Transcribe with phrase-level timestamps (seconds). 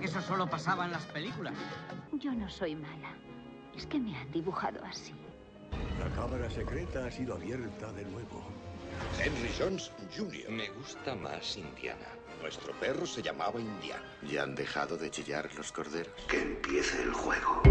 [0.00, 1.54] Que eso solo pasaba en las películas.
[2.12, 3.14] Yo no soy mala.
[3.76, 5.14] Es que me han dibujado así.
[5.98, 8.44] La cámara secreta ha sido abierta de nuevo.
[9.22, 10.50] Henry Jones Jr.
[10.50, 12.06] Me gusta más Indiana.
[12.40, 14.04] Nuestro perro se llamaba Indiana.
[14.30, 16.12] ¿Ya han dejado de chillar los corderos?
[16.28, 17.62] Que empiece el juego.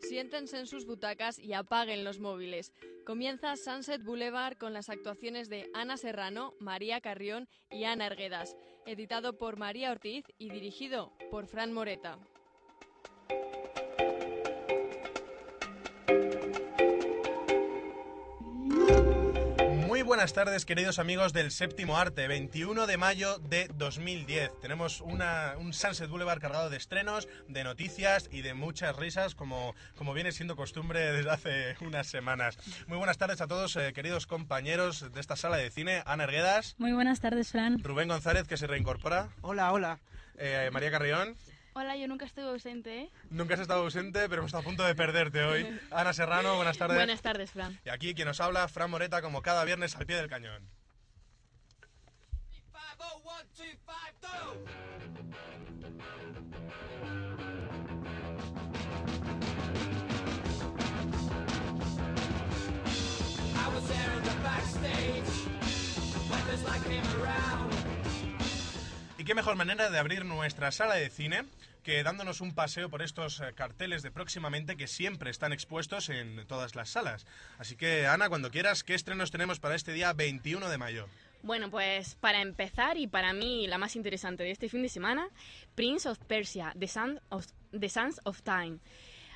[0.00, 2.72] Siéntense en sus butacas y apaguen los móviles.
[3.04, 8.56] Comienza Sunset Boulevard con las actuaciones de Ana Serrano, María Carrión y Ana Erguedas,
[8.86, 12.18] editado por María Ortiz y dirigido por Fran Moreta.
[20.04, 24.50] Buenas tardes, queridos amigos del Séptimo Arte, 21 de mayo de 2010.
[24.60, 29.74] Tenemos una- un Sunset Boulevard cargado de estrenos, de noticias y de muchas risas, como,
[29.96, 32.58] como viene siendo costumbre desde hace unas semanas.
[32.86, 36.02] Muy buenas tardes a todos, eh, queridos compañeros de esta sala de cine.
[36.06, 37.82] Ana Erguedas, Muy buenas tardes, Fran.
[37.82, 40.00] Rubén González, que se reincorpora, Hola, hola.
[40.36, 41.36] eh, María Carrión.
[41.76, 43.10] Hola, yo nunca estuve ausente, ¿eh?
[43.30, 45.66] Nunca has estado ausente, pero hemos estado a punto de perderte hoy.
[45.90, 46.96] Ana Serrano, buenas tardes.
[46.96, 47.80] Buenas tardes, Fran.
[47.84, 50.68] Y aquí quien nos habla, Fran Moreta, como cada viernes al pie del cañón.
[69.18, 71.44] Y qué mejor manera de abrir nuestra sala de cine
[71.84, 76.44] que dándonos un paseo por estos eh, carteles de próximamente que siempre están expuestos en
[76.48, 77.26] todas las salas.
[77.58, 81.06] Así que, Ana, cuando quieras, ¿qué estrenos tenemos para este día 21 de mayo?
[81.42, 85.28] Bueno, pues para empezar y para mí la más interesante de este fin de semana,
[85.74, 87.46] Prince of Persia, The Sands of,
[87.78, 88.78] The Sands of Time.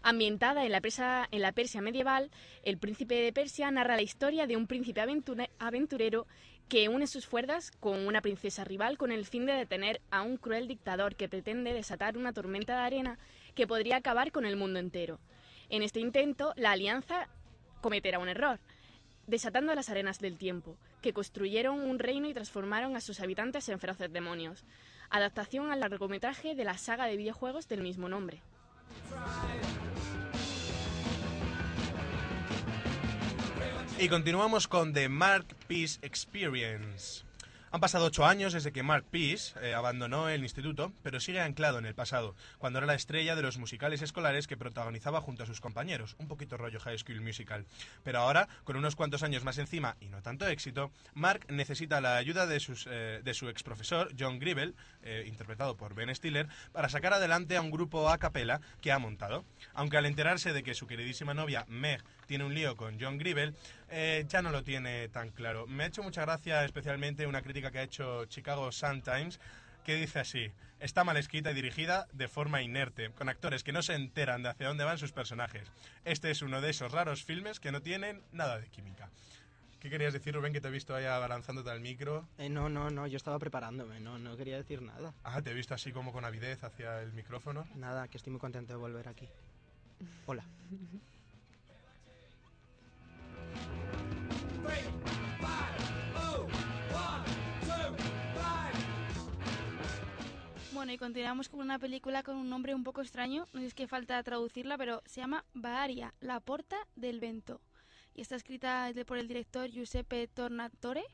[0.03, 2.31] Ambientada en la, Persia medieval,
[2.63, 6.27] el príncipe de Persia narra la historia de un príncipe aventure- aventurero
[6.69, 10.37] que une sus fuerzas con una princesa rival con el fin de detener a un
[10.37, 13.19] cruel dictador que pretende desatar una tormenta de arena
[13.55, 15.19] que podría acabar con el mundo entero.
[15.71, 17.29] En este intento, la alianza
[17.81, 18.59] cometerá un error,
[19.27, 23.79] desatando las arenas del tiempo, que construyeron un reino y transformaron a sus habitantes en
[23.79, 24.65] feroces demonios.
[25.11, 28.43] Adaptación al largometraje de la saga de videojuegos del mismo nombre.
[34.01, 37.25] Y continuamos con The Mark Peace Experience.
[37.71, 41.79] Han pasado ocho años desde que Mark Peace eh, abandonó el instituto, pero sigue anclado
[41.79, 45.47] en el pasado, cuando era la estrella de los musicales escolares que protagonizaba junto a
[45.47, 47.67] sus compañeros, un poquito rollo High School Musical.
[48.05, 52.17] Pero ahora, con unos cuantos años más encima y no tanto éxito, Mark necesita la
[52.17, 54.73] ayuda de, sus, eh, de su exprofesor, John Gribble,
[55.03, 58.99] eh, interpretado por Ben Stiller, para sacar adelante a un grupo a capela que ha
[58.99, 59.45] montado.
[59.75, 63.55] Aunque al enterarse de que su queridísima novia, Meg, tiene un lío con John Gribble,
[63.91, 65.67] eh, ya no lo tiene tan claro.
[65.67, 69.41] Me ha hecho mucha gracia especialmente una crítica que ha hecho Chicago Sun-Times
[69.89, 73.81] que dice así, está mal escrita y dirigida de forma inerte, con actores que no
[73.81, 75.73] se enteran de hacia dónde van sus personajes.
[76.05, 79.09] Este es uno de esos raros filmes que no tienen nada de química.
[79.81, 82.29] ¿Qué querías decir, Rubén, que te he visto ahí abalanzándote al micro?
[82.37, 85.15] Eh, no, no, no, yo estaba preparándome, no, no quería decir nada.
[85.25, 87.67] Ah, te he visto así como con avidez hacia el micrófono.
[87.75, 89.27] Nada, que estoy muy contento de volver aquí.
[90.27, 90.45] Hola.
[100.79, 103.89] Bueno, y continuamos con una película con un nombre un poco extraño, no es que
[103.89, 107.61] falta traducirla, pero se llama Bavaria, la porta del vento.
[108.15, 111.05] Y está escrita por el director Giuseppe Tornatore.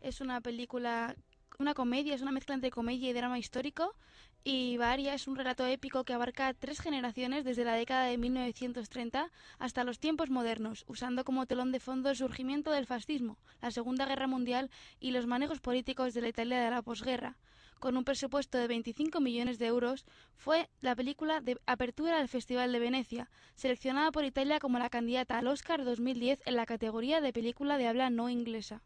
[0.00, 1.14] Es una película,
[1.58, 3.94] una comedia, es una mezcla entre comedia y drama histórico.
[4.42, 9.84] Y es un relato épico que abarca tres generaciones desde la década de 1930 hasta
[9.84, 14.26] los tiempos modernos, usando como telón de fondo el surgimiento del fascismo, la Segunda Guerra
[14.26, 17.36] Mundial y los manejos políticos de la Italia de la posguerra
[17.80, 20.04] con un presupuesto de 25 millones de euros,
[20.36, 25.38] fue la película de apertura del Festival de Venecia, seleccionada por Italia como la candidata
[25.38, 28.82] al Oscar 2010 en la categoría de película de habla no inglesa.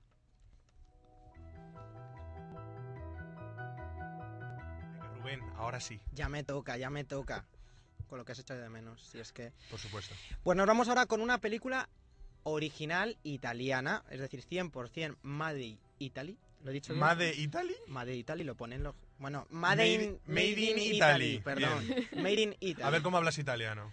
[5.24, 7.46] Rubén, ahora sí, Ya me toca, ya me toca.
[8.08, 9.52] Con lo que has hecho de menos, si es que...
[9.70, 10.14] por supuesto.
[10.42, 11.88] Pues nos vamos ahora con una película
[12.42, 16.36] original italiana, es decir, 100% Made in Italy.
[16.62, 17.00] ¿Lo he dicho bien?
[17.00, 17.74] ¿Made Italy?
[17.86, 18.94] Made in Italy lo ponen los...
[19.18, 21.86] Bueno, Made, Made- in, Made in Italy, Italy, perdón.
[22.16, 22.82] Made in Italy.
[22.86, 23.90] A ver cómo hablas italiano.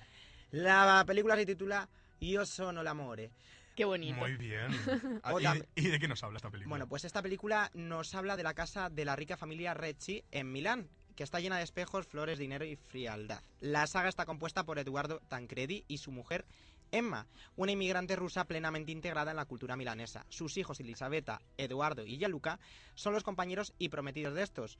[0.51, 1.87] La película se titula
[2.19, 3.31] Io sono l'amore.
[3.73, 4.17] Qué bonito.
[4.17, 4.67] Muy bien.
[5.23, 6.69] Ah, ¿Y Otra- de, y de qué nos habla esta película?
[6.71, 10.51] Bueno, pues esta película nos habla de la casa de la rica familia Recci en
[10.51, 13.41] Milán, que está llena de espejos, flores, dinero y frialdad.
[13.59, 16.45] La saga está compuesta por Eduardo Tancredi y su mujer
[16.93, 17.25] Emma,
[17.55, 20.25] una inmigrante rusa plenamente integrada en la cultura milanesa.
[20.27, 22.59] Sus hijos Elisabetta, Eduardo y Yaluca
[22.95, 24.77] son los compañeros y prometidos de estos.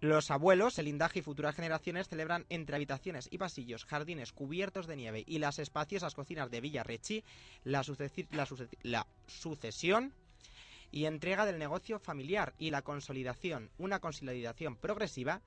[0.00, 4.96] Los abuelos, el lindaje y futuras generaciones celebran entre habitaciones y pasillos, jardines cubiertos de
[4.96, 7.24] nieve y las espaciosas cocinas de Villa Rechi
[7.64, 10.12] la, sucesi- la sucesi- la sucesión
[10.96, 15.42] y entrega del negocio familiar y la consolidación, una consolidación progresiva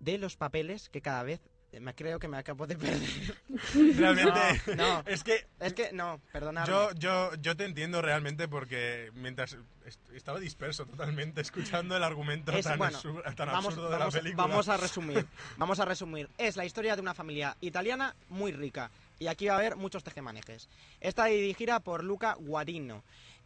[0.00, 1.40] de los papeles que cada vez
[1.70, 3.08] eh, me creo que me acabo de perder.
[3.96, 5.02] Realmente, No, no.
[5.06, 6.68] es que Es que no, perdonadme.
[6.68, 9.56] yo, yo, yo te entiendo realmente porque mientras
[9.86, 13.96] est- estaba disperso totalmente escuchando el argumento Es- tan, bueno, absur- tan vamos, absurdo de
[13.98, 14.46] vamos- la película.
[14.48, 15.26] vamos a resumir.
[15.56, 16.28] Vamos a resumir.
[16.38, 18.90] Es la historia de una familia italiana muy rica.
[19.20, 20.68] Y aquí va a haber muchos tejemanejes.
[21.00, 23.04] Está dirigida por Luca Guarino.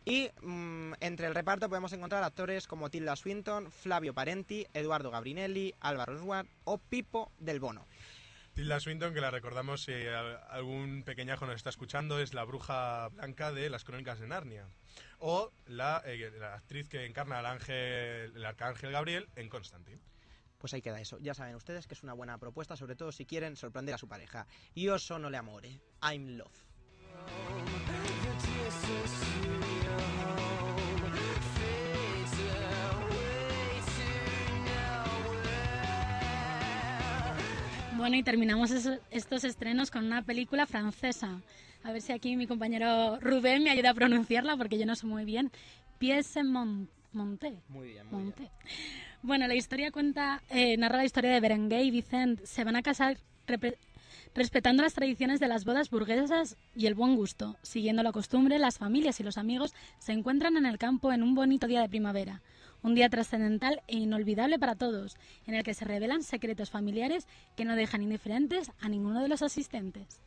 [0.08, 5.74] Y mm, entre el reparto podemos encontrar actores como Tilda Swinton, Flavio Parenti, Eduardo Gabrinelli,
[5.80, 7.84] Álvaro Oswald o Pipo del Bono.
[8.54, 13.08] Tilda Swinton, que la recordamos si al- algún pequeñajo nos está escuchando, es la bruja
[13.08, 14.68] blanca de las crónicas de Narnia.
[15.18, 20.00] O la, eh, la actriz que encarna al ángel, el arcángel Gabriel en Constantine.
[20.58, 21.18] Pues ahí queda eso.
[21.18, 24.08] Ya saben ustedes que es una buena propuesta, sobre todo si quieren sorprender a su
[24.08, 24.46] pareja.
[24.74, 25.80] Io sono le amore.
[26.00, 26.64] I'm love.
[37.96, 41.40] Bueno, y terminamos eso- estos estrenos con una película francesa.
[41.82, 45.06] A ver si aquí mi compañero Rubén me ayuda a pronunciarla porque yo no sé
[45.06, 45.50] muy bien.
[45.98, 47.54] Pies en Mon- Monté.
[47.68, 48.50] Muy bien, muy Monté.
[49.22, 52.44] Bueno, la historia cuenta, eh, narra la historia de Berenguer y Vicent.
[52.44, 53.16] Se van a casar
[54.34, 57.56] respetando las tradiciones de las bodas burguesas y el buen gusto.
[57.62, 61.34] Siguiendo la costumbre, las familias y los amigos se encuentran en el campo en un
[61.34, 62.42] bonito día de primavera.
[62.82, 67.26] Un día trascendental e inolvidable para todos, en el que se revelan secretos familiares
[67.56, 70.20] que no dejan indiferentes a ninguno de los asistentes.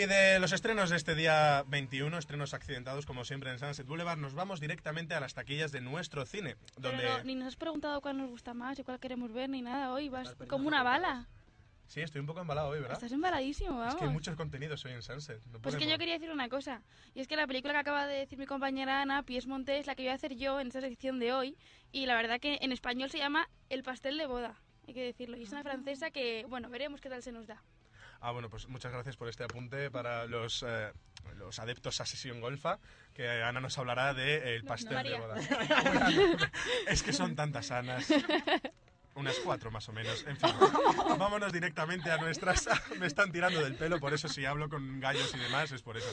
[0.00, 4.16] Y de los estrenos de este día 21, estrenos accidentados como siempre en Sunset Boulevard,
[4.16, 7.04] nos vamos directamente a las taquillas de nuestro cine, Pero donde...
[7.04, 9.92] no, ni nos has preguntado cuál nos gusta más y cuál queremos ver ni nada.
[9.92, 11.28] Hoy vas como una bala.
[11.86, 12.94] Sí, estoy un poco embalado hoy, ¿verdad?
[12.94, 13.92] Estás embaladísimo, vamos.
[13.92, 15.44] Es que hay muchos contenidos hoy en Sunset.
[15.52, 16.80] no Pues que yo quería decir una cosa.
[17.12, 19.86] Y es que la película que acaba de decir mi compañera Ana, Pies Monte, es
[19.86, 21.58] la que voy a hacer yo en esta sección de hoy.
[21.92, 24.62] Y la verdad que en español se llama El pastel de boda.
[24.88, 25.36] Hay que decirlo.
[25.36, 27.62] Y es una francesa que, bueno, veremos qué tal se nos da.
[28.20, 30.92] Ah, bueno, pues muchas gracias por este apunte para los, eh,
[31.38, 32.78] los adeptos a sesión golfa,
[33.14, 35.20] que Ana nos hablará de eh, el pastel de María.
[35.20, 35.36] boda.
[36.86, 38.12] es que son tantas Anas.
[39.14, 40.24] Unas cuatro más o menos.
[40.26, 40.50] En fin,
[41.18, 42.68] vámonos directamente a nuestras...
[42.98, 45.96] Me están tirando del pelo, por eso si hablo con gallos y demás es por
[45.96, 46.08] eso.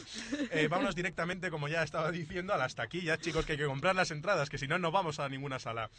[0.51, 3.95] Eh, vámonos directamente, como ya estaba diciendo, a las taquillas, chicos, que hay que comprar
[3.95, 5.89] las entradas, que si no, no vamos a ninguna sala.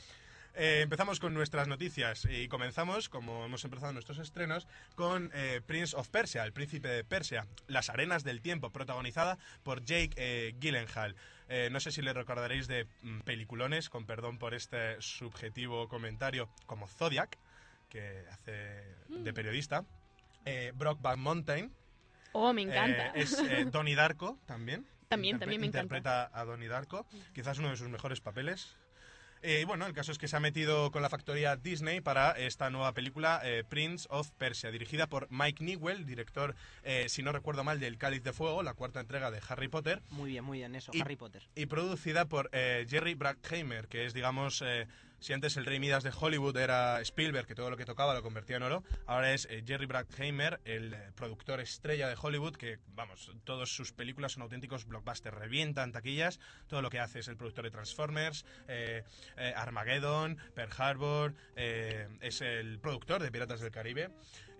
[0.55, 5.95] Eh, empezamos con nuestras noticias y comenzamos, como hemos empezado nuestros estrenos, con eh, Prince
[5.97, 11.14] of Persia, el príncipe de Persia, Las arenas del tiempo, protagonizada por Jake eh, Gyllenhaal.
[11.49, 16.49] Eh, no sé si le recordaréis de mm, peliculones, con perdón por este subjetivo comentario,
[16.67, 17.38] como Zodiac,
[17.88, 19.85] que hace de periodista,
[20.75, 21.73] Brockback Mountain,
[22.33, 23.09] Oh, me encanta.
[23.14, 23.37] es
[23.71, 24.87] Donnie Darko también.
[25.09, 25.97] También, Interpre- también me encanta.
[25.97, 28.76] Interpreta a Donnie Darko, quizás uno de sus mejores papeles.
[29.42, 32.71] Eh, bueno, el caso es que se ha metido con la factoría Disney para esta
[32.71, 37.62] nueva película eh, Prince of Persia, dirigida por Mike Newell, director, eh, si no recuerdo
[37.62, 40.75] mal, del Cáliz de Fuego, la cuarta entrega de Harry Potter, Muy bien, muy bien,
[40.75, 41.47] eso, Y- Harry Potter.
[41.54, 44.87] y producida por eh, Jerry Bruckheimer, que es, digamos, eh,
[45.21, 48.23] si antes el rey Midas de Hollywood era Spielberg, que todo lo que tocaba lo
[48.23, 53.31] convertía en oro, ahora es eh, Jerry Bruckheimer, el productor estrella de Hollywood, que, vamos,
[53.45, 57.65] todas sus películas son auténticos blockbusters, revientan taquillas, todo lo que hace es el productor
[57.65, 59.03] de Transformers, eh,
[59.37, 64.11] eh, Armageddon, Pearl Harbor, eh, es el productor de Piratas del Caribe.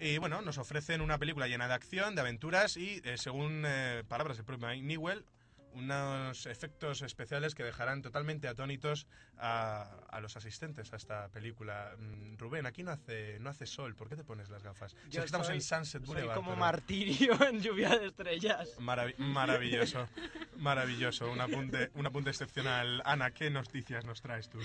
[0.01, 3.67] Y bueno, nos ofrecen una película llena de acción, de aventuras y, según
[4.07, 5.25] palabras del propio Mike Newell,
[5.73, 9.07] unos efectos especiales que dejarán totalmente atónitos
[9.37, 11.95] a, a los asistentes a esta película.
[11.99, 14.93] Mm, Rubén, aquí no hace, no hace sol, ¿por qué te pones las gafas?
[14.93, 16.37] Si es Yo que estamos soy- en Sunset Soy Boulevard.
[16.37, 18.77] como pero- martirio en lluvia de estrellas.
[18.79, 20.09] Maravi- maravilloso,
[20.57, 23.03] maravilloso, un apunte, un apunte excepcional.
[23.05, 24.59] Ana, ¿qué noticias nos traes tú?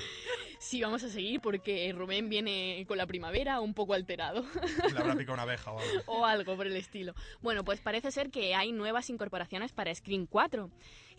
[0.60, 4.43] Sí, vamos a seguir porque Rubén viene con la primavera un poco alterado.
[4.91, 6.01] Le habrá picado una abeja o algo.
[6.07, 7.13] o algo por el estilo.
[7.41, 10.72] Bueno, pues parece ser que hay nuevas incorporaciones para Screen 4.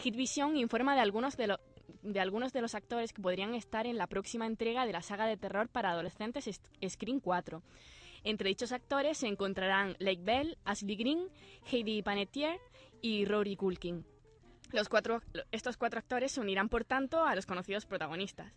[0.02, 1.56] Hitvision informa de algunos de,
[2.20, 5.36] algunos de los actores que podrían estar en la próxima entrega de la saga de
[5.36, 7.62] terror para adolescentes Scream 4.
[8.24, 11.28] Entre dichos actores se encontrarán Lake Bell, Ashley Green,
[11.70, 12.58] Heidi Panettiere
[13.02, 14.04] y Rory Culkin.
[14.72, 18.52] Los cuatro, estos cuatro actores se unirán, por tanto, a los conocidos protagonistas.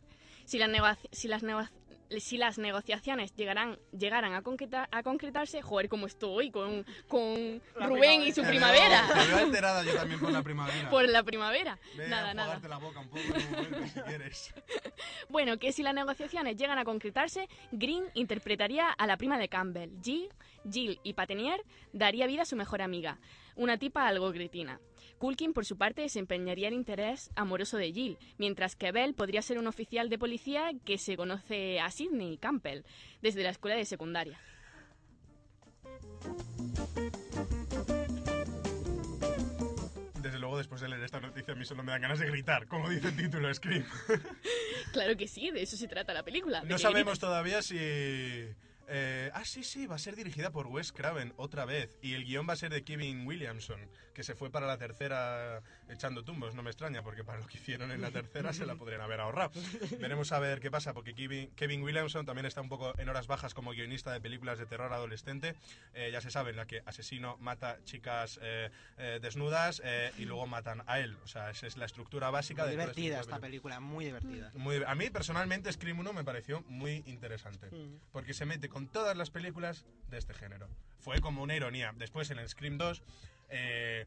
[0.45, 1.43] Si negoci- si las,
[2.19, 8.23] si las negociaciones llegarán, llegaran a, concreta- a concretarse, joder, como estoy con, con Rubén
[8.23, 9.07] y su Te veo- primavera.
[9.07, 10.89] Te veo alterada yo también por la primavera.
[10.89, 11.77] por la primavera.
[11.97, 12.59] Ve nada, a nada.
[12.67, 13.21] la boca un poco,
[13.51, 14.53] vuelves si quieres.
[15.29, 19.91] Bueno, que si las negociaciones llegan a concretarse, Green interpretaría a la prima de Campbell,
[20.01, 20.29] Jill,
[20.71, 21.61] Jill y Patenier
[21.93, 23.19] daría vida a su mejor amiga,
[23.55, 24.79] una tipa algo cretina.
[25.17, 29.57] Culkin, por su parte, desempeñaría el interés amoroso de Jill, mientras que Bell podría ser
[29.57, 32.83] un oficial de policía que se conoce a Sidney Campbell
[33.21, 34.39] desde la escuela de secundaria.
[40.21, 42.67] Desde luego, después de leer esta noticia, a mí solo me dan ganas de gritar,
[42.67, 43.85] como dice el título, Scream.
[44.93, 46.63] Claro que sí, de eso se trata la película.
[46.63, 47.19] No sabemos grites.
[47.19, 47.77] todavía si...
[48.87, 51.97] eh, ah, sí, sí, va a ser dirigida por Wes Craven otra vez.
[52.01, 53.79] Y el guion va a ser de Kevin Williamson,
[54.13, 56.55] que se fue para la tercera echando tumbos.
[56.55, 59.19] No me extraña, porque para lo que hicieron en la tercera se la podrían haber
[59.19, 59.51] ahorrado.
[59.99, 63.27] Veremos a ver qué pasa, porque Kevin, Kevin Williamson también está un poco en horas
[63.27, 65.55] bajas como guionista de películas de terror adolescente.
[65.93, 68.69] Eh, ya se sabe, en la que asesino mata chicas eh,
[69.21, 69.81] desnudas
[70.17, 71.17] y luego matan a él.
[71.23, 74.51] O sea, esa es la estructura básica Muy de este divertida esta película, muy divertida.
[74.55, 77.67] muy- a mí personalmente Scream 1 me pareció muy interesante.
[77.71, 77.99] Mm.
[78.11, 80.67] Porque se mete con todas las películas de este género.
[80.99, 81.91] Fue como una ironía.
[81.97, 83.01] Después en el Scream 2,
[83.49, 84.05] eh,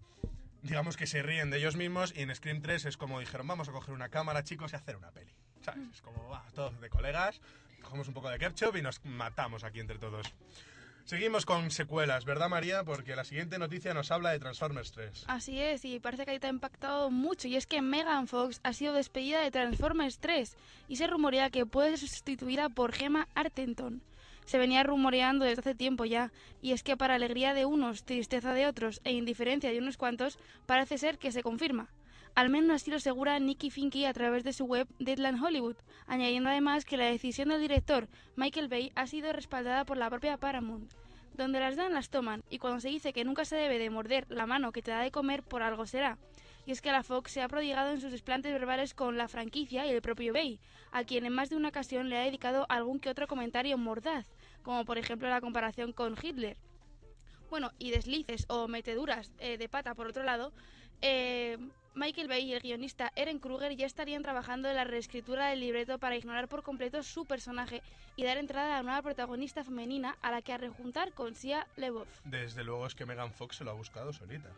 [0.62, 2.14] digamos que se ríen de ellos mismos.
[2.16, 4.96] Y en Scream 3 es como dijeron, vamos a coger una cámara, chicos, y hacer
[4.96, 5.32] una peli.
[5.62, 5.88] ¿Sabes?
[5.92, 7.40] Es como, todos de colegas,
[7.82, 10.32] cogemos un poco de ketchup y nos matamos aquí entre todos.
[11.10, 12.84] Seguimos con secuelas, ¿verdad María?
[12.84, 15.24] Porque la siguiente noticia nos habla de Transformers 3.
[15.26, 18.60] Así es, y parece que ahí te ha impactado mucho, y es que Megan Fox
[18.62, 23.26] ha sido despedida de Transformers 3, y se rumorea que puede ser sustituida por Gemma
[23.34, 24.02] Artenton.
[24.44, 28.52] Se venía rumoreando desde hace tiempo ya, y es que para alegría de unos, tristeza
[28.52, 31.88] de otros e indiferencia de unos cuantos, parece ser que se confirma.
[32.34, 36.48] Al menos así lo asegura Nicky Finky a través de su web Deadline Hollywood, añadiendo
[36.48, 40.92] además que la decisión del director Michael Bay ha sido respaldada por la propia Paramount.
[41.34, 44.26] Donde las dan las toman, y cuando se dice que nunca se debe de morder
[44.28, 46.18] la mano que te da de comer, por algo será.
[46.70, 49.90] Es que la Fox se ha prodigado en sus desplantes verbales con la franquicia y
[49.90, 50.60] el propio Bay,
[50.92, 54.24] a quien en más de una ocasión le ha dedicado algún que otro comentario mordaz,
[54.62, 56.56] como por ejemplo la comparación con Hitler.
[57.50, 60.52] Bueno, y deslices o meteduras eh, de pata por otro lado,
[61.02, 61.58] eh,
[61.96, 65.98] Michael Bay y el guionista Eren Kruger ya estarían trabajando en la reescritura del libreto
[65.98, 67.82] para ignorar por completo su personaje
[68.14, 71.66] y dar entrada a la nueva protagonista femenina a la que a rejuntar con Sia
[71.74, 72.20] LeBoff.
[72.26, 74.50] Desde luego es que Megan Fox se lo ha buscado solita.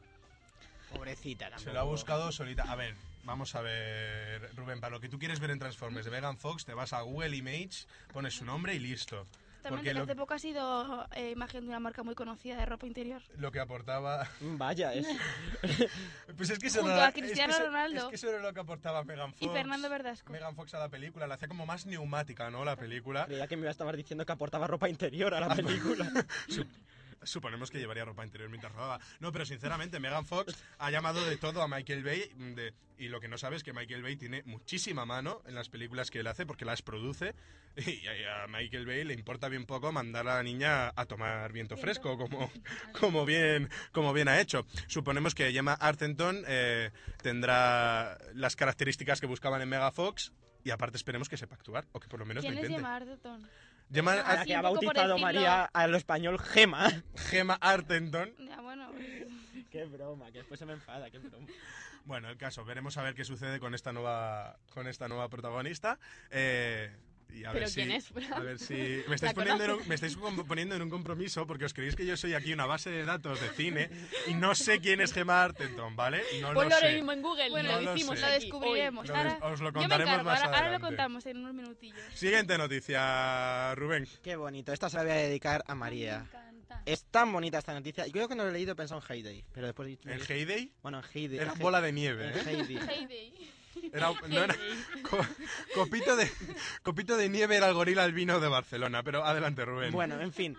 [0.94, 1.64] Pobrecita tampoco.
[1.64, 2.64] Se lo ha buscado solita.
[2.64, 2.94] A ver,
[3.24, 6.64] vamos a ver, Rubén, para lo que tú quieres ver en Transformers de Megan Fox,
[6.64, 9.26] te vas a Google Image, pones su nombre y listo.
[9.62, 12.56] También Porque desde lo, hace poco ha sido eh, imagen de una marca muy conocida
[12.56, 13.22] de ropa interior.
[13.38, 14.28] lo que aportaba...
[14.40, 15.06] Vaya, es.
[16.36, 18.00] Pues es que eso Junto era- a Cristiano es que eso- Ronaldo.
[18.02, 19.42] Es que eso era lo que aportaba Megan Fox.
[19.42, 20.32] Y Fernando Verdasco.
[20.32, 22.64] Megan Fox a la película, la hacía como más neumática, ¿no?
[22.64, 23.26] La película.
[23.26, 26.10] Creía que me estabas diciendo que aportaba ropa interior a la película.
[27.24, 29.00] Sup- Suponemos que llevaría ropa interior mientras rodaba.
[29.20, 32.30] No, pero sinceramente, Megan Fox ha llamado de todo a Michael Bay.
[32.36, 35.56] mm, de- y lo que no sabes es que Michael Bay tiene muchísima mano en
[35.56, 37.34] las películas que él hace porque las produce.
[37.76, 41.76] Y a Michael Bay le importa bien poco mandar a la niña a tomar viento
[41.78, 42.50] fresco, como,
[43.00, 44.66] como, bien, como bien ha hecho.
[44.88, 46.90] Suponemos que Gemma Artenton eh,
[47.22, 50.32] tendrá las características que buscaban en Mega Fox.
[50.64, 52.82] Y aparte esperemos que sepa actuar, o que por lo menos ¿Quién lo es intente.
[52.86, 52.94] Gemma
[53.92, 54.14] Arterton?
[54.24, 55.18] Gemma, A que ha bautizado.
[55.18, 56.90] María a lo español Gema.
[57.30, 58.34] Gemma Artenton.
[58.38, 58.90] Ya, bueno,
[59.70, 61.46] qué broma, que después se me enfada, qué broma.
[62.04, 65.98] Bueno, el caso, veremos a ver qué sucede con esta nueva, con esta nueva protagonista.
[66.30, 66.90] Eh,
[67.34, 68.32] y a ¿Pero ver si, quién es, Fran?
[68.32, 68.74] A ver si.
[69.08, 72.04] Me estáis, poniendo en un, me estáis poniendo en un compromiso porque os creéis que
[72.06, 73.90] yo soy aquí una base de datos de cine
[74.26, 76.22] y no sé quién es Gemma Artenton, ¿vale?
[76.40, 76.94] No lo Ponlo ahora sé.
[76.94, 78.26] mismo en Google, bueno, No lo lo decimos sé.
[78.26, 79.08] lo descubriremos.
[79.08, 81.54] Lo des- os lo yo me contaremos encargo, más ahora, ahora lo contamos en unos
[81.54, 81.98] minutillos.
[82.14, 84.06] Siguiente noticia, Rubén.
[84.22, 86.18] Qué bonito, esta se la voy a dedicar a María.
[86.20, 86.82] Me encanta.
[86.86, 88.06] Es tan bonita esta noticia.
[88.06, 89.98] Yo creo que no lo he leído he pensado en Heyday, pero después...
[90.04, 90.72] ¿El Heyday?
[90.82, 91.38] Bueno, en Heyday.
[91.38, 92.42] Era en bola de nieve, en ¿eh?
[92.90, 93.32] Heyday.
[93.92, 94.56] Era, no era-
[95.08, 95.26] co-
[95.74, 96.30] copito, de,
[96.82, 99.02] copito de nieve era el gorila albino de Barcelona.
[99.02, 99.92] Pero adelante, Rubén.
[99.92, 100.56] Bueno, en fin.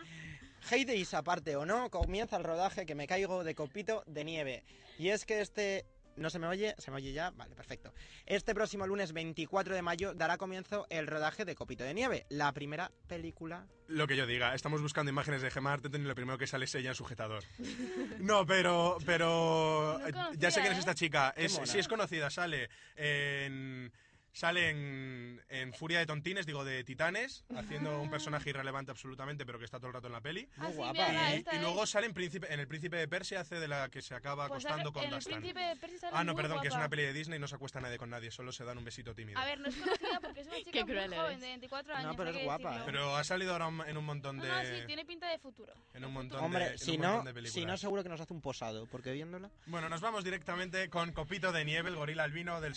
[0.72, 4.64] Heydays aparte o no, comienza el rodaje que me caigo de copito de nieve.
[4.98, 6.76] Y es que este ¿No se me oye?
[6.78, 7.32] ¿Se me oye ya?
[7.32, 7.94] Vale, perfecto.
[8.26, 12.52] Este próximo lunes 24 de mayo dará comienzo el rodaje de Copito de Nieve, la
[12.54, 13.68] primera película...
[13.88, 16.66] Lo que yo diga, estamos buscando imágenes de Gemma Arterton y lo primero que sale
[16.66, 17.44] es ella en sujetador.
[18.20, 20.82] No, pero, pero No conocía, ya sé quién es ¿eh?
[20.82, 21.34] esta chica.
[21.36, 23.92] Es, sí es conocida, sale en
[24.34, 29.60] sale en, en Furia de Tontines, digo de Titanes, haciendo un personaje irrelevante absolutamente, pero
[29.60, 30.50] que está todo el rato en la peli.
[30.58, 31.36] Ah, sí, guapa.
[31.36, 34.02] Y, y luego sale en, príncipe, en El Príncipe de Persia, hace de la que
[34.02, 35.34] se acaba Pues acostando sale- con el Dastan.
[35.40, 37.40] príncipe de Persia sale Ah, no, muy perdón, que es una peli de Disney y
[37.40, 39.40] no se acuesta nadie con nadie, solo se dan un besito tímido.
[39.40, 41.96] A ver, no es conocida porque es una chica Qué muy cruel joven, de 24
[41.96, 42.16] años.
[42.18, 42.82] pero hay es guapa, decirlo.
[42.82, 42.86] ¿eh?
[42.92, 44.48] Pero ha salido ahora en un montón de...
[44.48, 45.74] No, no, sí, tiene pinta de futuro.
[45.94, 47.54] En un montón de, Hombre, en si un no, montón de películas.
[47.54, 49.52] si no seguro que nos hace un posado, porque viéndola...
[49.68, 52.74] Bueno, nos vamos directamente con Copito de Nieve, el gorila albino del...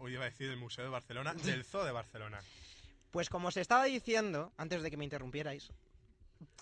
[0.00, 2.40] Hoy iba a decir del Museo de Barcelona, del Zoo de Barcelona.
[3.10, 5.70] Pues como os estaba diciendo, antes de que me interrumpierais,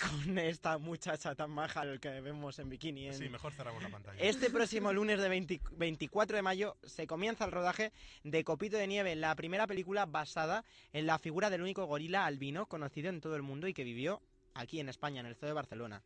[0.00, 4.18] con esta muchacha tan maja que vemos en bikini en, Sí, mejor cerramos la pantalla.
[4.18, 7.92] Este próximo lunes de 20 24 de mayo se comienza el rodaje
[8.24, 12.66] de Copito de Nieve, la primera película basada en la figura del único gorila albino
[12.66, 14.22] conocido en todo el mundo y que vivió
[14.54, 16.02] aquí en España, en el Zoo de Barcelona.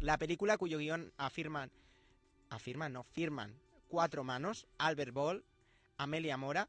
[0.00, 1.70] La película cuyo guion afirman,
[2.50, 3.54] afirman, no, firman
[3.88, 5.44] cuatro manos, Albert Ball,
[5.96, 6.68] Amelia Mora,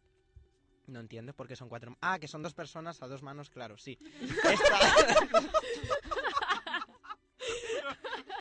[0.88, 1.98] no entiendo por qué son cuatro.
[2.02, 3.98] Ah, que son dos personas a dos manos, claro, sí.
[4.22, 5.50] Esta-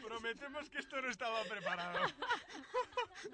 [0.03, 1.99] Prometemos que esto no estaba preparado.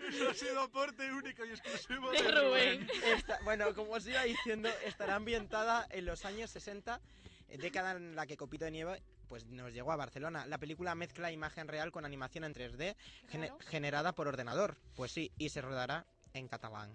[0.09, 2.89] Eso ha sido aporte único y exclusivo De de Rubén.
[2.89, 3.05] Rubén.
[3.17, 7.01] Esta- bueno, como os iba diciendo, estará ambientada en los años 60,
[7.49, 10.45] eh, década en la que Copito de Nieve pues nos llegó a Barcelona.
[10.47, 12.97] La película mezcla imagen real con animación en 3D
[13.29, 13.59] gene- Claro.
[13.69, 14.77] generada por ordenador.
[14.97, 16.91] Pues sí, y se rodará en catalán.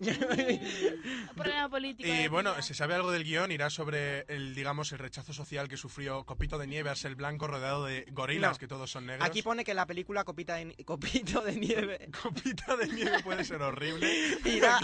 [1.36, 2.08] Problema político.
[2.08, 5.76] Y bueno, si sabe algo del guion, irá sobre el, digamos, el rechazo social que
[5.76, 8.58] sufrió Copito de Nieve al ser blanco rodeado de gorilas, No.
[8.58, 9.26] que todos son negros.
[9.28, 13.60] Aquí pone que la película Copita de, Copito de Nieve Copita de Nieve puede ser
[13.62, 14.10] horrible.
[14.44, 14.80] irá,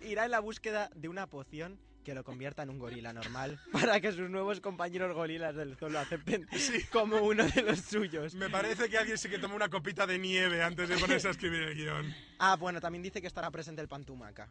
[0.00, 4.00] irá en la búsqueda de una poción que lo convierta en un gorila normal para
[4.00, 6.46] que sus nuevos compañeros gorilas del zoo lo acepten
[6.92, 8.36] como uno de los suyos.
[8.36, 11.32] Me parece que alguien sí que tomó una copita de nieve antes de ponerse a
[11.32, 12.14] escribir el guion.
[12.38, 14.48] Ah, bueno, también dice que estará presente el pantumaca.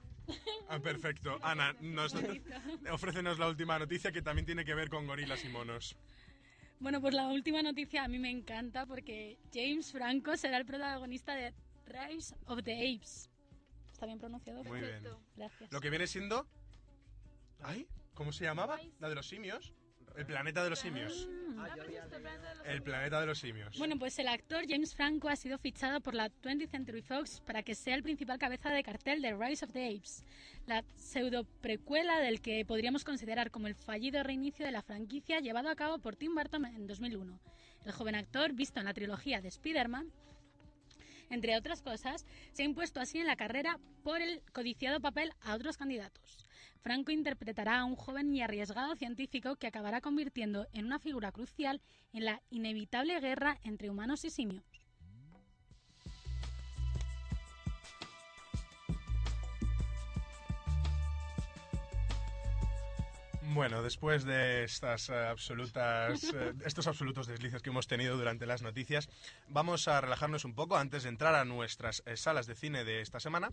[0.67, 1.39] Ah, perfecto.
[1.41, 2.13] Ana, nos,
[2.91, 5.95] ofrécenos la última noticia que también tiene que ver con gorilas y monos.
[6.81, 11.35] Bueno, pues la última noticia a mí me encanta porque James Franco será el protagonista
[11.35, 11.53] de
[11.85, 13.29] Rise of the Apes.
[13.93, 14.61] ¿Está bien pronunciado?
[14.65, 14.91] Muy bien.
[14.91, 15.21] Perfecto.
[15.37, 15.71] Gracias.
[15.71, 16.45] Lo que viene siendo...
[17.67, 17.87] ¿Ay?
[18.13, 18.79] ¿Cómo se llamaba?
[18.99, 19.73] ¿La de los simios?
[20.15, 21.27] El planeta de los simios.
[22.63, 23.77] El planeta de los simios.
[23.79, 27.63] Bueno, pues el actor James Franco ha sido fichado por la 20th Century Fox para
[27.63, 30.23] que sea el principal cabeza de cartel de Rise of the Apes,
[30.67, 35.69] la pseudo precuela del que podríamos considerar como el fallido reinicio de la franquicia llevado
[35.69, 37.39] a cabo por Tim Burton en 2001.
[37.83, 40.11] El joven actor, visto en la trilogía de Spider-Man,
[41.31, 45.55] entre otras cosas, se ha impuesto así en la carrera por el codiciado papel a
[45.55, 46.44] otros candidatos.
[46.85, 51.81] Franco interpretará a un joven y arriesgado científico que acabará convirtiendo en una figura crucial
[52.13, 54.63] en la inevitable guerra entre humanos y simios.
[63.41, 68.61] Bueno, después de estas eh, absolutas, eh, estos absolutos deslices que hemos tenido durante las
[68.61, 69.09] noticias,
[69.47, 73.01] vamos a relajarnos un poco antes de entrar a nuestras eh, salas de cine de
[73.01, 73.49] esta semana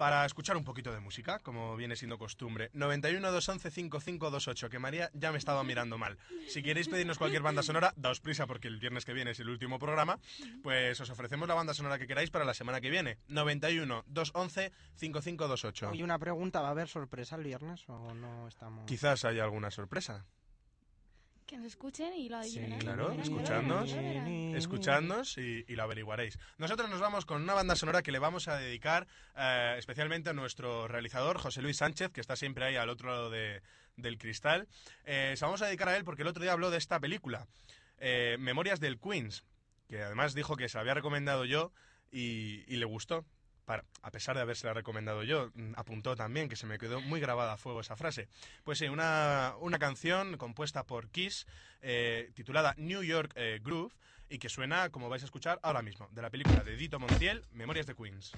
[0.00, 2.70] para escuchar un poquito de música, como viene siendo costumbre.
[2.72, 6.16] 91 211 5528, que María ya me estaba mirando mal.
[6.48, 9.50] Si queréis pedirnos cualquier banda sonora, daos prisa porque el viernes que viene es el
[9.50, 10.18] último programa,
[10.62, 13.18] pues os ofrecemos la banda sonora que queráis para la semana que viene.
[13.28, 15.90] 91 211 5528.
[15.92, 18.86] Y una pregunta, ¿va a haber sorpresa el viernes o no estamos...?
[18.86, 20.24] Quizás haya alguna sorpresa.
[21.50, 22.78] Que nos escuchen y lo adivinen.
[22.78, 23.92] claro, Verán, escuchadnos,
[24.54, 26.38] escuchadnos y, y lo averiguaréis.
[26.58, 30.32] Nosotros nos vamos con una banda sonora que le vamos a dedicar eh, especialmente a
[30.32, 33.62] nuestro realizador, José Luis Sánchez, que está siempre ahí al otro lado de-
[33.96, 34.68] del cristal.
[35.04, 37.48] Eh, se vamos a dedicar a él porque el otro día habló de esta película,
[37.98, 39.44] eh, Memorias del Queens,
[39.88, 41.72] que además dijo que se la había recomendado yo
[42.12, 43.24] y, y le gustó.
[44.02, 47.52] A pesar de habérsela recomendado yo, mm, apuntó también que se me quedó muy grabada
[47.52, 48.28] a fuego esa frase.
[48.64, 51.46] Pues sí, una, una canción compuesta por Kiss,
[51.82, 53.94] eh, titulada New York eh, Groove,
[54.28, 57.44] y que suena, como vais a escuchar ahora mismo, de la película de Dito Montiel,
[57.52, 58.32] Memorias de Queens.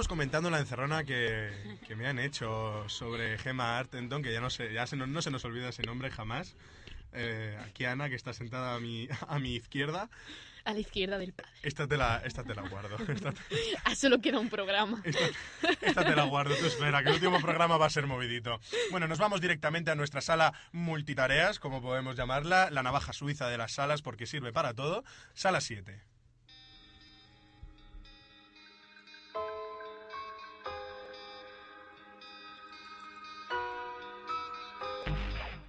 [0.00, 1.50] Estábamos comentando la encerrona que,
[1.86, 5.20] que me han hecho sobre Gemma Artenton, que ya no se, ya se nos- no
[5.20, 6.56] se nos olvida ese nombre jamás.
[7.12, 10.08] Eh, aquí Ana, que está sentada a mi, a mi izquierda.
[10.64, 11.50] A la izquierda del padre.
[11.62, 12.96] Esta te la, esta te la guardo.
[13.12, 13.34] Esta,
[13.84, 15.02] Ah, solo queda un programa.
[15.04, 16.54] esta te la guardo.
[16.56, 18.58] Tú espera, que el último programa va a ser movidito.
[18.90, 23.58] Bueno, nos vamos directamente a nuestra sala multitareas, como podemos llamarla, la navaja suiza de
[23.58, 25.04] las salas, porque sirve para todo.
[25.34, 26.00] Sala 7.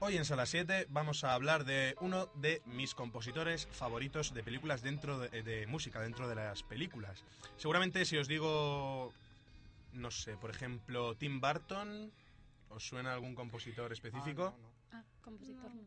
[0.03, 4.81] Hoy en Sala 7 vamos a hablar de uno de mis compositores favoritos de películas
[4.81, 7.23] dentro de, música, dentro de las películas.
[7.55, 9.13] Seguramente si os digo,
[9.93, 12.11] no sé, por ejemplo, Tim Burton,
[12.69, 14.55] ¿os suena algún compositor específico?
[14.57, 14.80] Ah,
[15.21, 15.85] compositor no.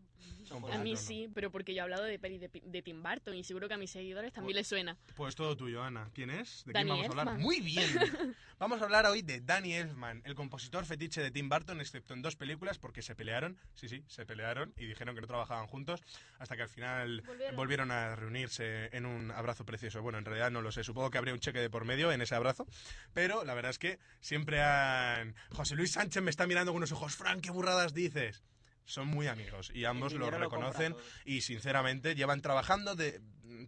[0.72, 3.44] A mí sí, pero porque yo he hablado de peli de, de Tim Burton y
[3.44, 4.96] seguro que a mis seguidores también les suena.
[5.16, 6.10] Pues todo tuyo, Ana.
[6.12, 6.64] ¿Quién es?
[6.66, 7.26] ¿De Danny quién vamos a hablar?
[7.28, 7.42] Elfman.
[7.42, 7.88] Muy bien.
[8.56, 12.22] Vamos a hablar hoy de Danny Elfman, el compositor fetiche de Tim Burton, excepto en
[12.22, 16.02] dos películas, porque se pelearon, sí, sí, se pelearon y dijeron que no trabajaban juntos,
[16.38, 17.56] hasta que al final Volvieron.
[17.56, 20.02] volvieron, a reunirse en un abrazo precioso.
[20.02, 22.22] Bueno, en realidad no lo sé, supongo que habría un cheque de por medio en
[22.22, 22.66] ese abrazo,
[23.12, 25.34] pero la verdad es que siempre han...
[25.50, 28.44] José Luis Sánchez me está mirando con unos ojos, Frank, ¿qué burradas dices?
[28.84, 30.94] Son muy amigos y ambos lo reconocen
[31.24, 33.20] y sinceramente llevan trabajando de,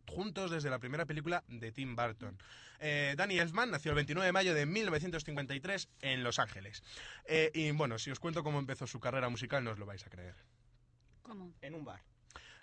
[0.07, 2.39] juntos desde la primera película de Tim Burton.
[2.79, 6.83] Eh, Danny Elfman nació el 29 de mayo de 1953 en Los Ángeles.
[7.25, 10.05] Eh, y bueno, si os cuento cómo empezó su carrera musical no os lo vais
[10.07, 10.35] a creer.
[11.23, 11.55] ¿Cómo?
[11.63, 12.03] En un bar.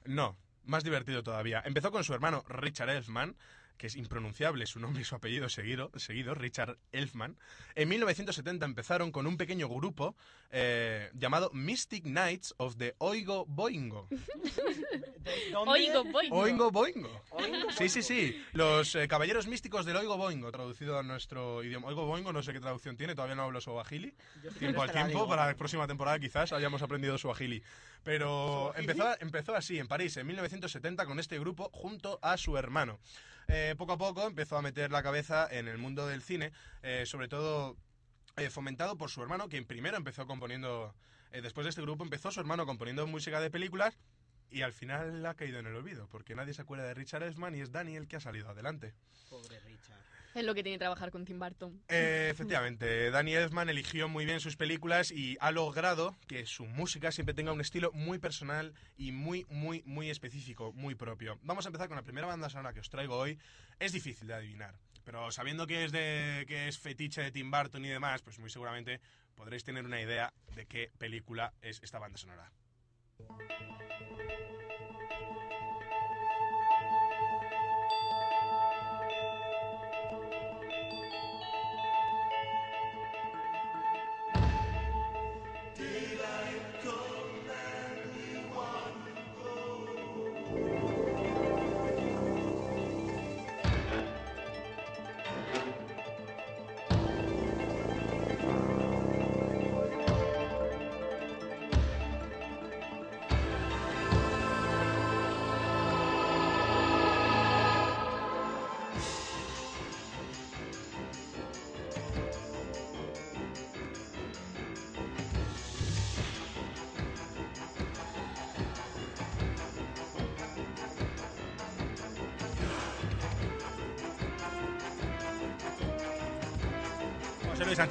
[0.05, 1.61] No, más divertido todavía.
[1.65, 3.35] Empezó con su hermano Richard Elfman,
[3.77, 7.37] que es impronunciable su nombre y su apellido seguido, seguido Richard Elfman.
[7.75, 10.15] En 1970 empezaron con un pequeño grupo
[10.51, 14.07] eh, llamado Mystic Knights of the Oigo Boingo.
[15.65, 16.35] Oigo, boingo.
[16.35, 17.21] Oingo Boingo.
[17.77, 18.45] Sí, sí, sí.
[18.51, 21.87] Los eh, caballeros místicos del Oigo Boingo, traducido a nuestro idioma.
[21.87, 24.13] Oigo Boingo, no sé qué traducción tiene, todavía no hablo suajili.
[24.59, 27.63] Tiempo al tiempo, para la próxima temporada quizás hayamos aprendido suajili.
[28.03, 32.99] Pero empezó, empezó así, en París, en 1970, con este grupo, junto a su hermano.
[33.47, 36.51] Eh, poco a poco empezó a meter la cabeza en el mundo del cine,
[36.81, 37.77] eh, sobre todo
[38.37, 40.95] eh, fomentado por su hermano, quien primero empezó componiendo,
[41.31, 43.97] después de este grupo empezó su hermano componiendo música de películas
[44.49, 47.55] y al final ha caído en el olvido, porque nadie se acuerda de Richard Elfman
[47.55, 48.93] y es Daniel que ha salido adelante.
[49.29, 50.12] Pobre Richard.
[50.33, 51.83] Es lo que tiene trabajar con Tim Burton.
[51.89, 57.11] Eh, efectivamente, Danny Elfman eligió muy bien sus películas y ha logrado que su música
[57.11, 61.37] siempre tenga un estilo muy personal y muy, muy, muy específico, muy propio.
[61.43, 63.37] Vamos a empezar con la primera banda sonora que os traigo hoy.
[63.79, 67.85] Es difícil de adivinar, pero sabiendo que es, de, que es fetiche de Tim Burton
[67.85, 69.01] y demás, pues muy seguramente
[69.35, 72.51] podréis tener una idea de qué película es esta banda sonora.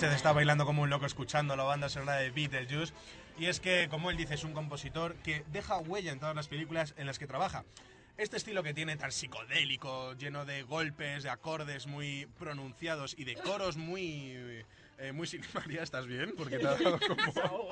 [0.03, 2.93] Sánchez está bailando como un loco escuchando la banda sonora de Beetlejuice.
[3.39, 6.49] Y es que, como él dice, es un compositor que deja huella en todas las
[6.49, 7.65] películas en las que trabaja.
[8.17, 13.37] Este estilo que tiene tan psicodélico, lleno de golpes, de acordes muy pronunciados y de
[13.37, 14.33] coros muy...
[14.99, 16.35] eh, muy sin- María, ¿estás bien?
[16.37, 17.23] Porque te ha dado como...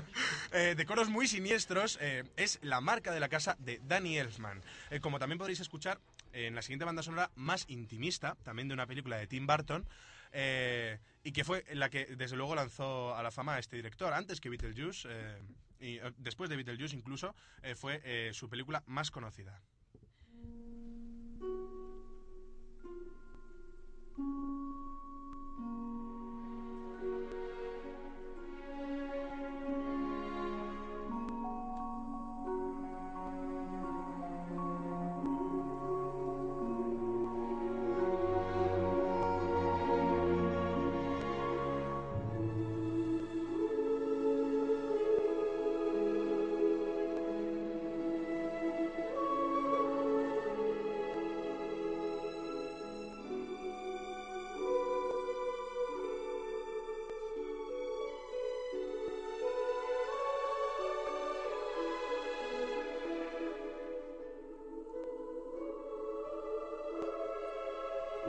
[0.52, 4.62] Eh, de coros muy siniestros, eh, es la marca de la casa de Danny Elfman.
[4.88, 6.00] Eh, como también podréis escuchar
[6.32, 9.86] en la siguiente banda sonora, más intimista, también de una película de Tim Burton,
[10.34, 14.12] eh, y que fue la que desde luego lanzó a la fama a este director,
[14.12, 15.42] antes que Beetlejuice, eh,
[15.80, 19.62] y eh, después de Beetlejuice incluso, eh, fue su película más conocida.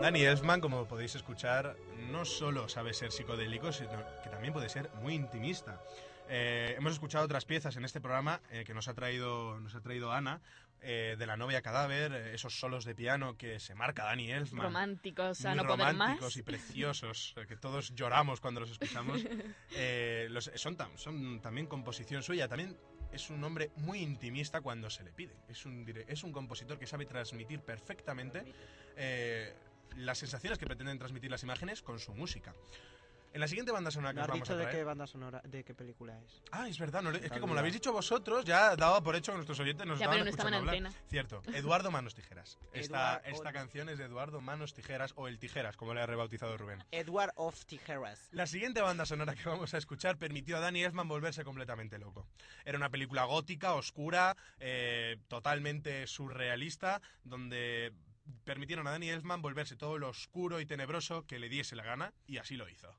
[0.02, 1.76] Danny Elfman, como podéis escuchar,
[2.12, 3.90] no solo sabe ser psicodélico, sino
[4.24, 5.82] que también puede ser muy intimista.
[6.28, 9.82] Eh, hemos escuchado otras piezas en este programa eh, que nos ha traído, nos ha
[9.82, 10.42] traído Ana,
[10.82, 14.66] eh, de la novia cadáver, esos solos de piano que se marca Danny Elfman.
[14.66, 16.38] Románticos, a muy poder románticos más.
[16.38, 19.22] y preciosos, que todos lloramos cuando los escuchamos.
[20.30, 22.76] Los- son, tam- son también composición suya, también
[23.12, 25.36] es un hombre muy intimista cuando se le pide.
[25.48, 28.44] Es un, es un compositor que sabe transmitir perfectamente
[28.98, 29.54] eh,
[29.98, 32.54] las sensaciones que pretenden transmitir las imágenes con su música.
[33.34, 34.78] En la siguiente banda sonora que ¿No os has vamos dicho a de traer...
[34.78, 36.42] qué banda sonora, de qué película es?
[36.54, 39.34] Ah, es verdad, no es que como lo habéis dicho vosotros, ya daba por hecho
[39.34, 40.94] que nuestros oyentes nos Ya, estaban pero no estaban escuchando en hablar.
[40.94, 41.10] antena.
[41.10, 42.58] Cierto, Eduardo Manos Tijeras.
[42.72, 46.06] Esta, Eduard- esta canción es de Eduardo Manos Tijeras, o El Tijeras, como le ha
[46.06, 46.82] rebautizado Rubén.
[46.92, 48.30] Edward of Tijeras.
[48.32, 52.26] La siguiente banda sonora que vamos a escuchar permitió a Danny Elfman volverse completamente loco.
[52.64, 57.92] Era una película gótica, oscura, eh, totalmente surrealista, donde
[58.44, 62.14] permitieron a Danny Elfman volverse todo lo oscuro y tenebroso que le diese la gana,
[62.28, 62.94] y así lo hizo.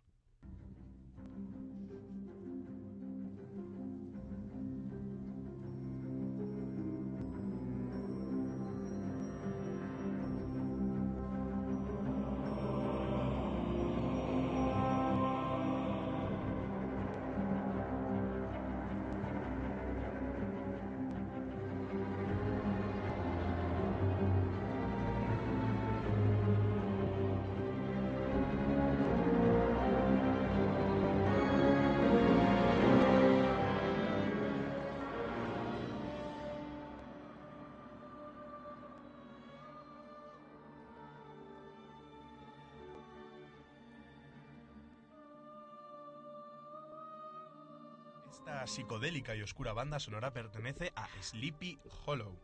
[48.46, 52.38] Esta psicodélica y oscura banda sonora pertenece a Sleepy Hollow.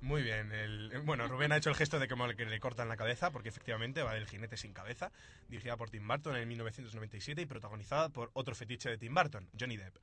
[0.00, 3.30] Muy bien, el- bueno, Rubén ha hecho el gesto de que le cortan la cabeza,
[3.30, 5.12] porque efectivamente va del jinete sin cabeza,
[5.46, 9.76] dirigida por Tim Burton en 1997 y protagonizada por otro fetiche de Tim Burton, Johnny
[9.76, 9.94] Depp.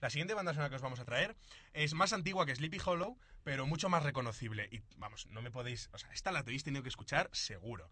[0.00, 1.36] La siguiente banda sonora que os vamos a traer
[1.74, 4.70] es más antigua que Sleepy Hollow, pero mucho más reconocible.
[4.72, 7.90] Y vamos, no me podéis, o sea, esta la habéis tenido que escuchar seguro.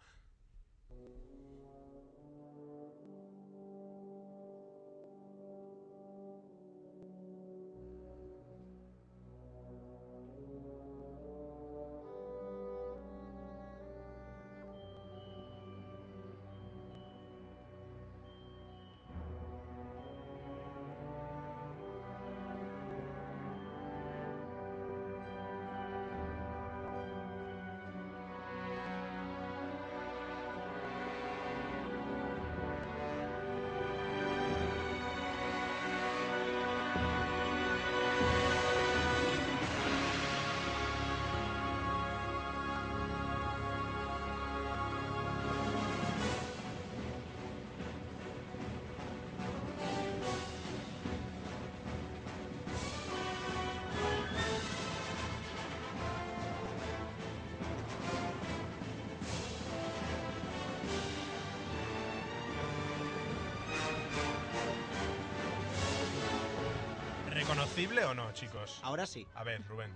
[67.51, 68.79] ¿Reconocible o no, chicos?
[68.85, 69.27] Ahora sí.
[69.35, 69.91] A ver, Rubén.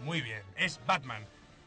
[0.00, 1.22] Muy bien, es Batman.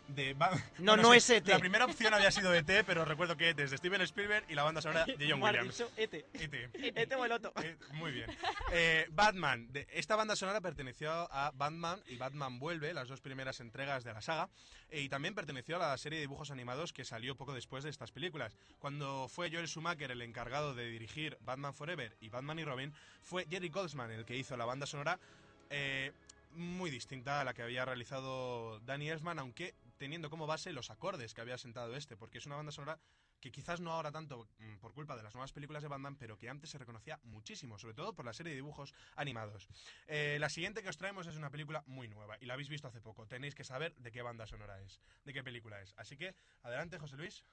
[0.07, 0.35] De
[0.79, 1.47] No, no sí, es E ET.
[1.47, 4.55] La primera opción había sido ET, pero recuerdo que ET es de Steven Spielberg y
[4.55, 5.83] la banda sonora de John Mal Williams.
[5.97, 6.25] Ete.
[6.33, 6.53] ET.
[6.95, 7.51] Ete o el otro.
[7.61, 8.29] Eh, muy bien.
[8.71, 9.71] Eh, Batman.
[9.71, 14.13] De- esta banda sonora perteneció a Batman y Batman Vuelve, las dos primeras entregas de
[14.13, 14.49] la saga,
[14.89, 17.89] eh, y también perteneció a la serie de dibujos animados que salió poco después de
[17.89, 18.55] estas películas.
[18.79, 22.93] Cuando fue Joel Schumacher el encargado de dirigir Batman Forever y Batman y Robin,
[23.23, 25.19] fue Jerry Goldsman el que hizo la banda sonora.
[25.69, 26.13] eh,
[26.51, 31.33] muy distinta a la que había realizado Danny Elfman, aunque teniendo como base los acordes
[31.33, 32.99] que había sentado este, porque es una banda sonora
[33.39, 36.37] que quizás no ahora tanto mm, por culpa de las nuevas películas de Van pero
[36.37, 39.67] que antes se reconocía muchísimo, sobre todo por la serie de dibujos animados.
[40.07, 42.87] Eh, la siguiente que os traemos es una película muy nueva y la habéis visto
[42.87, 43.27] hace poco.
[43.27, 45.93] Tenéis que saber de qué banda sonora es, de qué película es.
[45.97, 47.43] Así que, adelante, José Luis.